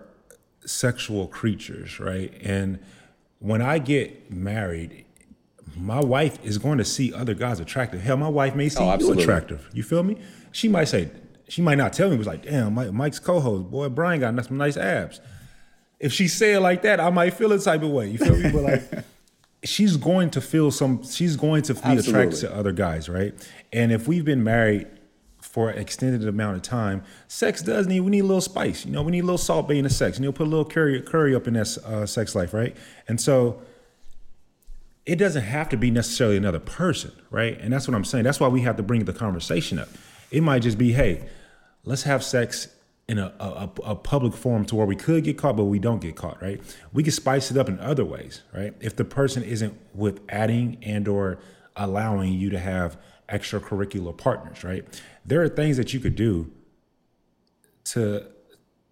[0.65, 2.33] sexual creatures, right?
[2.43, 2.79] And
[3.39, 5.05] when I get married,
[5.77, 8.03] my wife is going to see other guys attractive.
[8.03, 9.69] Hell, my wife may see Oh, you attractive.
[9.73, 10.19] You feel me?
[10.53, 11.11] She might say,
[11.49, 12.17] she might not tell me.
[12.17, 15.21] It was like, damn, Mike, Mike's co-host, boy, Brian got some nice abs.
[15.99, 18.11] If she say it like that, I might feel a type of way.
[18.11, 18.51] You feel me?
[18.51, 19.05] But like,
[19.65, 21.03] she's going to feel some.
[21.05, 23.35] She's going to be attracted to other guys, right?
[23.73, 24.87] And if we've been married
[25.41, 28.01] for an extended amount of time, sex does need.
[28.01, 28.85] We need a little spice.
[28.85, 30.17] You know, we need a little Salt Bae in the sex.
[30.17, 32.77] and you'll put a little curry curry up in that uh, sex life, right?
[33.09, 33.63] And so
[35.07, 37.59] it doesn't have to be necessarily another person, right?
[37.59, 38.25] And that's what I'm saying.
[38.25, 39.89] That's why we have to bring the conversation up.
[40.31, 41.29] It might just be, hey,
[41.85, 42.69] let's have sex
[43.11, 46.01] in a, a, a- public forum to where we could get caught, but we don't
[46.01, 46.61] get caught, right?
[46.93, 48.73] We can spice it up in other ways, right?
[48.81, 51.41] If the person isn't with adding and or
[51.75, 52.97] allowing you to have
[53.29, 54.85] extracurricular partners, right?
[55.25, 56.53] There are things that you could do
[57.87, 58.27] to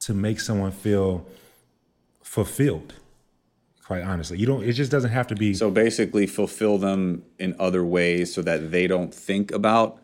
[0.01, 1.25] to make someone feel
[2.23, 2.95] fulfilled.
[3.87, 4.65] Quite honestly, you don't.
[4.65, 5.55] It just doesn't have to be.
[5.55, 10.03] So basically, fulfill them in other ways so that they don't think about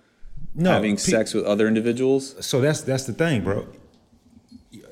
[0.55, 2.35] no, having pe- sex with other individuals.
[2.47, 3.67] So that's that's the thing, bro.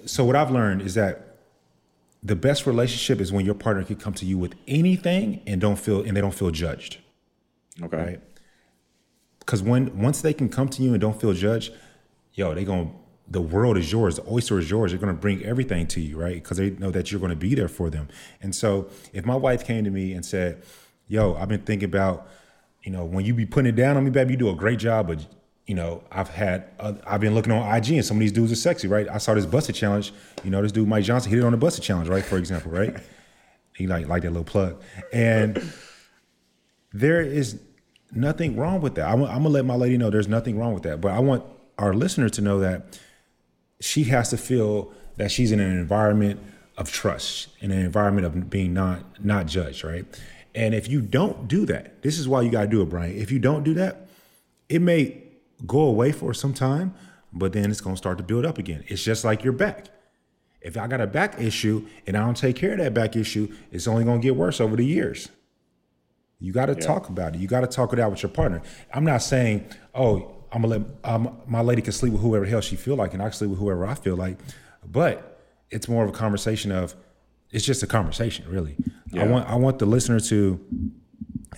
[0.04, 1.36] So what I've learned is that
[2.22, 5.76] the best relationship is when your partner can come to you with anything and don't
[5.76, 6.98] feel and they don't feel judged,
[7.82, 7.96] Okay.
[7.96, 8.20] right?
[9.40, 11.72] Because when once they can come to you and don't feel judged,
[12.34, 12.90] yo, they to
[13.28, 14.92] the world is yours, the oyster is yours.
[14.92, 16.34] They're gonna bring everything to you, right?
[16.34, 18.08] Because they know that you're gonna be there for them.
[18.40, 20.62] And so if my wife came to me and said,
[21.08, 22.28] "Yo, I've been thinking about,
[22.82, 24.78] you know, when you be putting it down on me, baby, you do a great
[24.78, 25.26] job, but
[25.66, 28.50] you know, I've had, uh, I've been looking on IG and some of these dudes
[28.52, 29.08] are sexy, right?
[29.08, 30.12] I saw this Buss It challenge.
[30.42, 32.24] You know, this dude Mike Johnson hit it on the Buss It challenge, right?
[32.24, 32.96] For example, right?
[33.76, 34.80] he like like that little plug,
[35.12, 35.72] and
[36.92, 37.58] there is
[38.12, 39.08] nothing wrong with that.
[39.08, 41.20] I want, I'm gonna let my lady know there's nothing wrong with that, but I
[41.20, 41.44] want
[41.78, 42.98] our listener to know that
[43.80, 46.40] she has to feel that she's in an environment
[46.76, 50.04] of trust, in an environment of being not not judged, right?
[50.54, 53.16] And if you don't do that, this is why you gotta do it, Brian.
[53.16, 54.08] If you don't do that,
[54.68, 55.21] it may
[55.66, 56.94] go away for some time,
[57.32, 58.84] but then it's gonna start to build up again.
[58.88, 59.86] It's just like your back.
[60.60, 63.52] If I got a back issue and I don't take care of that back issue,
[63.70, 65.28] it's only gonna get worse over the years.
[66.38, 67.40] You got to talk about it.
[67.40, 68.62] You got to talk it out with your partner.
[68.92, 72.50] I'm not saying, oh, I'm gonna let um, my lady can sleep with whoever the
[72.50, 74.38] hell she feel like, and I can sleep with whoever I feel like.
[74.84, 75.40] But
[75.70, 76.96] it's more of a conversation of,
[77.52, 78.76] it's just a conversation, really.
[79.16, 80.58] I want I want the listener to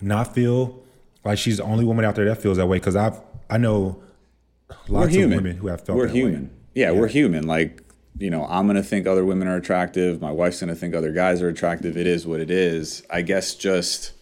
[0.02, 0.82] not feel
[1.24, 4.02] like she's the only woman out there that feels that way because I've I know
[4.88, 5.38] lots of human.
[5.38, 6.44] women who have felt we're human.
[6.44, 6.50] way.
[6.74, 7.46] Yeah, we're human.
[7.46, 7.82] Like
[8.18, 10.20] you know, I'm gonna think other women are attractive.
[10.20, 11.96] My wife's gonna think other guys are attractive.
[11.96, 13.04] It is what it is.
[13.10, 14.12] I guess just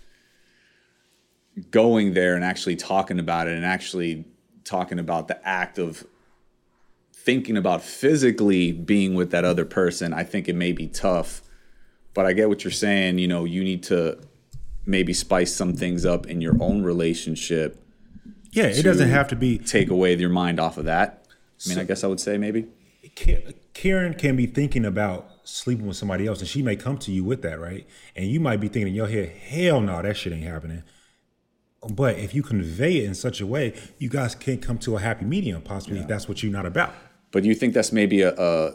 [1.70, 4.24] going there and actually talking about it and actually
[4.64, 6.06] talking about the act of
[7.12, 11.42] thinking about physically being with that other person, I think it may be tough.
[12.14, 13.18] But I get what you're saying.
[13.18, 14.18] You know, you need to
[14.84, 17.81] maybe spice some things up in your own relationship
[18.52, 19.58] Yeah, it doesn't have to be.
[19.58, 21.26] take away your mind off of that.
[21.64, 22.66] I mean, I guess I would say maybe.
[23.16, 27.10] Ka- Karen can be thinking about sleeping with somebody else, and she may come to
[27.12, 27.86] you with that, right?
[28.14, 30.82] And you might be thinking in your head, "Hell no, that shit ain't happening."
[31.88, 35.00] But if you convey it in such a way, you guys can come to a
[35.00, 36.94] happy medium, possibly if that's what you're not about.
[37.32, 38.74] But you think that's maybe a, a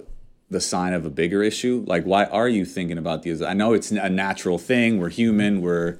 [0.49, 1.83] the sign of a bigger issue?
[1.87, 3.41] Like, why are you thinking about these?
[3.41, 4.99] I know it's a natural thing.
[4.99, 5.61] We're human.
[5.61, 5.99] We're,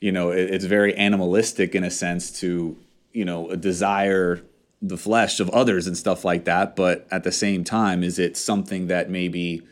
[0.00, 2.76] you know, it, it's very animalistic in a sense to,
[3.12, 4.42] you know, a desire
[4.80, 6.76] the flesh of others and stuff like that.
[6.76, 9.62] But at the same time, is it something that maybe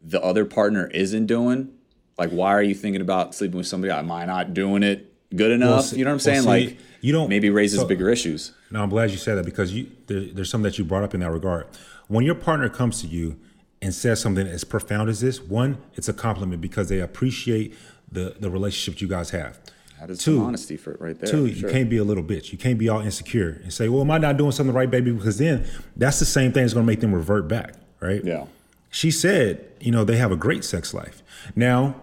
[0.00, 1.72] the other partner isn't doing?
[2.18, 3.92] Like, why are you thinking about sleeping with somebody?
[3.92, 5.86] Am I not doing it good enough?
[5.86, 6.42] see- you know what I'm well, saying?
[6.42, 8.52] see, like, you don't- maybe raises so- bigger issues.
[8.70, 11.12] Now I'm glad you said that because you there, there's something that you brought up
[11.14, 11.66] in that regard.
[12.08, 13.36] When your partner comes to you
[13.80, 17.74] and says something as profound as this, one, it's a compliment because they appreciate
[18.10, 19.58] the the relationship you guys have.
[20.02, 21.30] That is Two, honesty for right there.
[21.30, 22.50] Two, for you can't be a little bitch.
[22.50, 25.12] You can't be all insecure and say, "Well, am I not doing something right, baby?"
[25.12, 28.20] Because then that's the same thing that's going to make them revert back, right?
[28.24, 28.46] Yeah.
[28.90, 31.22] She said, you know, they have a great sex life.
[31.54, 31.94] Now,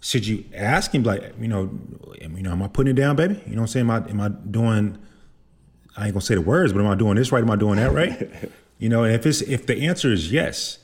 [0.00, 1.70] should you ask him, like, you know,
[2.20, 3.42] you know, am I putting it down, baby?
[3.46, 3.90] You know what I'm saying?
[3.90, 4.98] Am I, am I doing?
[5.96, 7.42] I ain't gonna say the words, but am I doing this right?
[7.42, 8.30] Am I doing that right?
[8.78, 10.80] You know, and if it's if the answer is yes,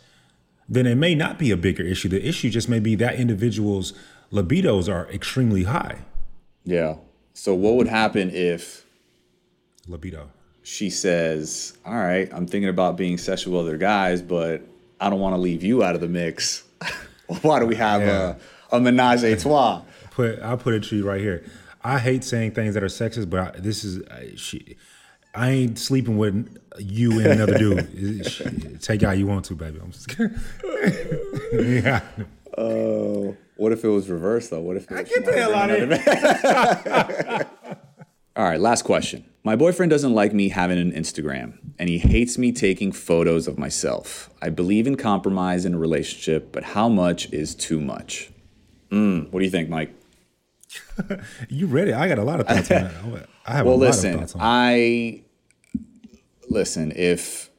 [0.67, 2.09] then it may not be a bigger issue.
[2.09, 3.93] The issue just may be that individual's
[4.33, 5.99] libidos are extremely high.
[6.65, 6.97] Yeah.
[7.35, 8.85] So what would happen if
[9.89, 10.29] Libido.
[10.63, 14.63] she says, "All right, I'm thinking about being sexual with other guys, but
[15.01, 16.63] I don't want to leave you out of the mix.
[17.43, 18.35] Why do we have Yeah.
[18.71, 19.83] a, a menage a trois?"
[20.13, 21.43] Put I'll put it to you right here.
[21.83, 24.77] I hate saying things that are sexist, but I, this is I, she.
[25.35, 28.27] I ain't sleeping with you and another dude.
[28.31, 28.45] She-
[28.83, 29.81] Take out you want to, baby.
[29.83, 30.39] I'm just kidding.
[31.83, 32.03] yeah.
[32.59, 34.61] Oh, what if it was reversed though?
[34.61, 37.47] What if I was Get the hell out of.
[38.35, 39.25] All right, last question.
[39.45, 43.59] My boyfriend doesn't like me having an Instagram, and he hates me taking photos of
[43.59, 44.31] myself.
[44.41, 48.31] I believe in compromise in a relationship, but how much is too much?
[48.91, 49.95] Mm, what do you think, Mike?
[51.49, 51.93] You ready?
[51.93, 53.29] I got a lot of thoughts on that.
[53.47, 54.45] I have Well, a lot listen, of thoughts on it.
[54.45, 55.23] I
[56.49, 56.93] listen.
[56.97, 57.51] If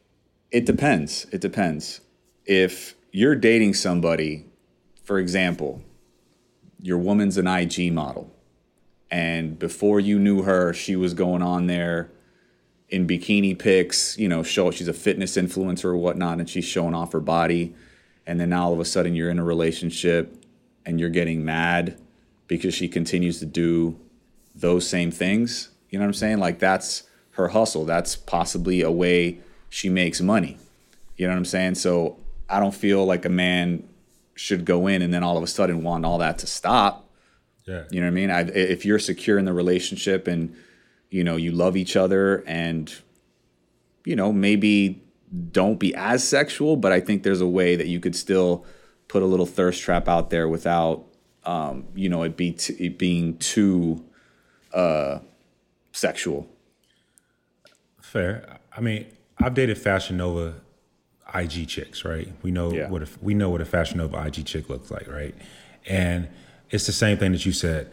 [0.52, 2.02] it depends, it depends.
[2.46, 4.46] If you're dating somebody,
[5.04, 5.82] for example,
[6.84, 8.30] your woman's an IG model,
[9.10, 12.12] and before you knew her, she was going on there
[12.90, 14.18] in bikini pics.
[14.18, 17.74] You know, show she's a fitness influencer or whatnot, and she's showing off her body.
[18.28, 20.46] And then all of a sudden you're in a relationship,
[20.86, 21.98] and you're getting mad
[22.48, 23.98] because she continues to do
[24.54, 25.70] those same things.
[25.90, 26.40] You know what I'm saying?
[26.40, 27.86] Like that's her hustle.
[27.86, 30.58] That's possibly a way she makes money.
[31.16, 31.76] You know what I'm saying?
[31.76, 32.18] So
[32.50, 33.88] I don't feel like a man
[34.36, 37.10] should go in and then all of a sudden want all that to stop.
[37.66, 37.84] yeah.
[37.92, 38.32] You know what I mean?
[38.32, 40.56] I, if you're secure in the relationship and
[41.10, 42.94] you know you love each other and
[44.06, 45.02] you know maybe
[45.52, 48.66] don't be as sexual, but I think there's a way that you could still
[49.08, 51.06] put a little thirst trap out there without
[51.46, 54.04] um, you know it be t- it being too
[54.74, 55.20] uh,
[55.92, 56.48] sexual.
[58.02, 58.60] Fair.
[58.76, 59.06] I mean,
[59.40, 60.56] I've dated Fashion Nova
[61.34, 62.32] IG chicks, right?
[62.42, 62.90] We know Yeah.
[62.90, 65.36] what a, we know what a Fashion Nova IG chick looks like, right?
[65.88, 66.28] And
[66.70, 67.92] it's the same thing that you said.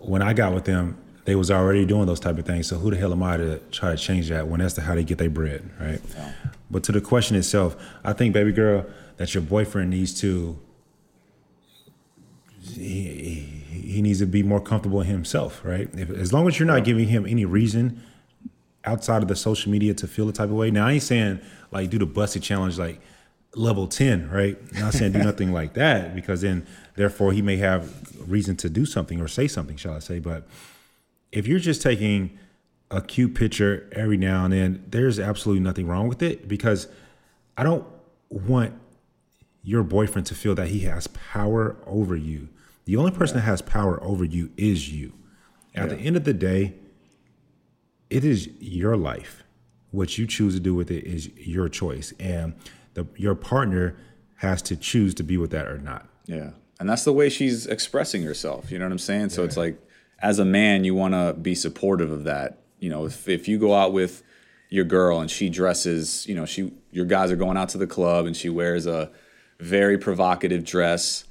[0.00, 2.66] When I got with them, they was already doing those type of things.
[2.66, 4.94] So who the hell am I to try to change that when that's the, how
[4.94, 6.00] they get their bread, right?
[6.70, 8.86] But to the question itself, I think, baby girl,
[9.18, 10.58] that your boyfriend needs to
[12.60, 12.82] he,
[13.72, 15.88] he he needs to be more comfortable in himself, right?
[15.94, 18.02] If, as long as you're not giving him any reason
[18.88, 20.70] outside of the social media to feel the type of way.
[20.70, 23.00] Now I ain't saying like do the Buss It challenge like
[23.54, 24.56] level 10, right?
[24.74, 26.66] I'm not saying do nothing like that because then
[26.96, 27.92] therefore he may have
[28.28, 30.18] reason to do something or say something, shall I say.
[30.18, 30.46] But
[31.32, 32.38] if you're just taking
[32.90, 36.88] a cute picture every now and then, there's absolutely nothing wrong with it because
[37.56, 37.86] I don't
[38.30, 38.74] want
[39.62, 42.48] your boyfriend to feel that he has power over you.
[42.86, 45.12] The only person that has power over you is you.
[45.74, 46.74] At the end of the day,
[48.10, 49.44] it is your life.
[49.90, 52.54] What you choose to do with it is your choice, and
[52.94, 53.96] the, your partner
[54.36, 56.08] has to choose to be with that or not.
[56.26, 56.50] Yeah.
[56.78, 58.70] And that's the way she's expressing herself.
[58.70, 59.30] You know what I'm saying?
[59.30, 59.78] So it's like,
[60.20, 62.58] as a man, you want to be supportive of that.
[62.78, 64.22] You know, if, if you go out with
[64.68, 67.86] your girl and she dresses, you know, she, your guys are going out to the
[67.86, 69.10] club and she wears a
[69.58, 71.24] very provocative dress.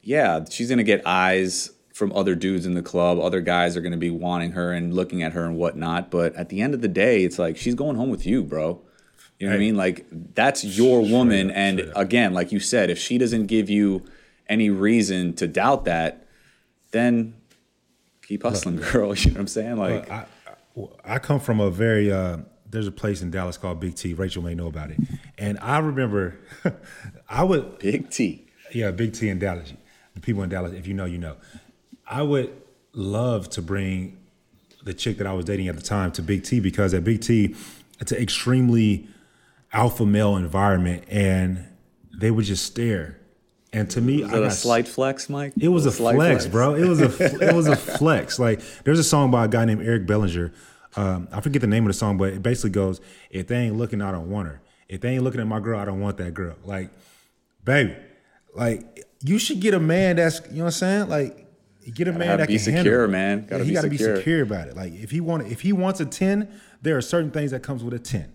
[0.00, 3.20] Yeah, she's going to get eyes from other dudes in the club.
[3.20, 6.10] Other guys are going to be wanting her and looking at her and whatnot.
[6.10, 8.80] But at the end of the day, it's like, she's going home with you, bro.
[9.38, 9.76] You know what I mean?
[9.76, 11.50] Like that's your woman.
[11.50, 14.02] and again, like you said, if she doesn't give you
[14.48, 16.26] any reason to doubt that,
[16.90, 17.34] then
[18.26, 19.14] keep hustling, girl.
[19.14, 19.76] You know what I'm saying?
[19.76, 20.26] Like, I,
[20.76, 22.38] I, I come from a very uh,
[22.70, 24.14] there's a place in Dallas called Big T.
[24.14, 24.98] Rachel may know about it,
[25.36, 26.38] and I remember
[27.28, 28.46] I would big T.
[28.72, 29.72] Yeah, Big T in Dallas.
[30.14, 31.36] The people in Dallas, if you know, you know.
[32.06, 32.52] I would
[32.92, 34.18] love to bring
[34.84, 37.20] the chick that I was dating at the time to Big T because at Big
[37.22, 37.54] T,
[38.00, 39.08] it's an extremely
[39.72, 41.64] alpha male environment, and
[42.16, 43.18] they would just stare.
[43.72, 45.52] And to me, Is I that a slight flex, Mike?
[45.60, 46.74] it was a slight flex, bro.
[46.74, 47.06] It was a
[47.48, 48.38] it was a flex.
[48.38, 50.52] Like there's a song by a guy named Eric Bellinger.
[50.96, 53.00] Um, I forget the name of the song, but it basically goes,
[53.30, 54.60] "If they ain't looking, I don't want her.
[54.88, 56.90] If they ain't looking at my girl, I don't want that girl." Like,
[57.64, 57.96] baby,
[58.54, 61.08] like you should get a man that's you know what I'm saying.
[61.08, 61.43] Like,
[61.92, 63.46] get a man have- that be can secure, man.
[63.46, 64.16] Gotta he be got to be secure.
[64.16, 64.76] secure about it.
[64.76, 66.48] Like if he want if he wants a ten,
[66.82, 68.32] there are certain things that comes with a ten.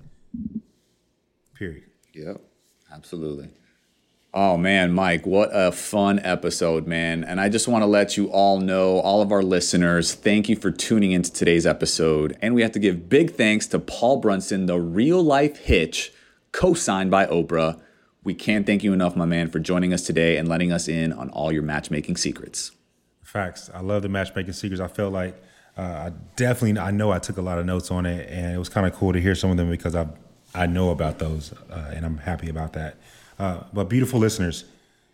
[1.56, 1.84] Period.
[2.14, 2.42] Yep,
[2.94, 3.50] absolutely.
[4.34, 7.24] Oh man, Mike, what a fun episode, man.
[7.24, 10.56] And I just want to let you all know, all of our listeners, thank you
[10.56, 12.38] for tuning into today's episode.
[12.42, 16.14] And we have to give big thanks to Paul Brunson, the real life hitch,
[16.52, 17.82] co signed by Oprah.
[18.24, 21.12] We can't thank you enough, my man, for joining us today and letting us in
[21.12, 22.72] on all your matchmaking secrets.
[23.30, 23.70] Facts.
[23.72, 24.82] I love the matchmaking secrets.
[24.82, 25.40] I felt like
[25.78, 28.58] uh, I definitely I know I took a lot of notes on it, and it
[28.58, 30.10] was kind of cool to hear some of them because I've
[30.56, 32.96] I know about those, uh, and I'm happy about that.
[33.38, 34.66] Uh, but beautiful listeners,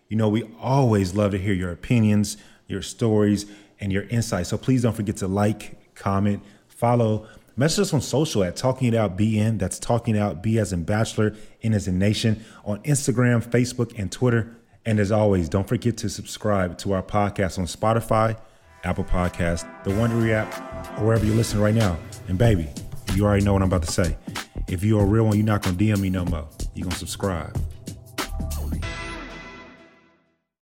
[0.08, 2.38] you know we always love to hear your opinions,
[2.68, 3.48] your stories,
[3.82, 4.48] and your insights.
[4.48, 7.28] So please don't forget to like, comment, follow.
[7.58, 9.60] Message us on social at Talking It Out BN.
[9.60, 13.94] That's Talking It Out B as in Bachelor, N as in Nation on Instagram, Facebook,
[14.00, 14.56] and Twitter.
[14.86, 18.40] And as always, don't forget to subscribe to our podcast on Spotify,
[18.84, 21.98] Apple Podcast, the Wondery app, or wherever you're listening right now.
[22.28, 22.70] And baby,
[23.16, 24.16] you already know what I'm about to say.
[24.68, 26.48] If you're a real one, you're not gonna DM me no more.
[26.76, 27.58] You're gonna subscribe.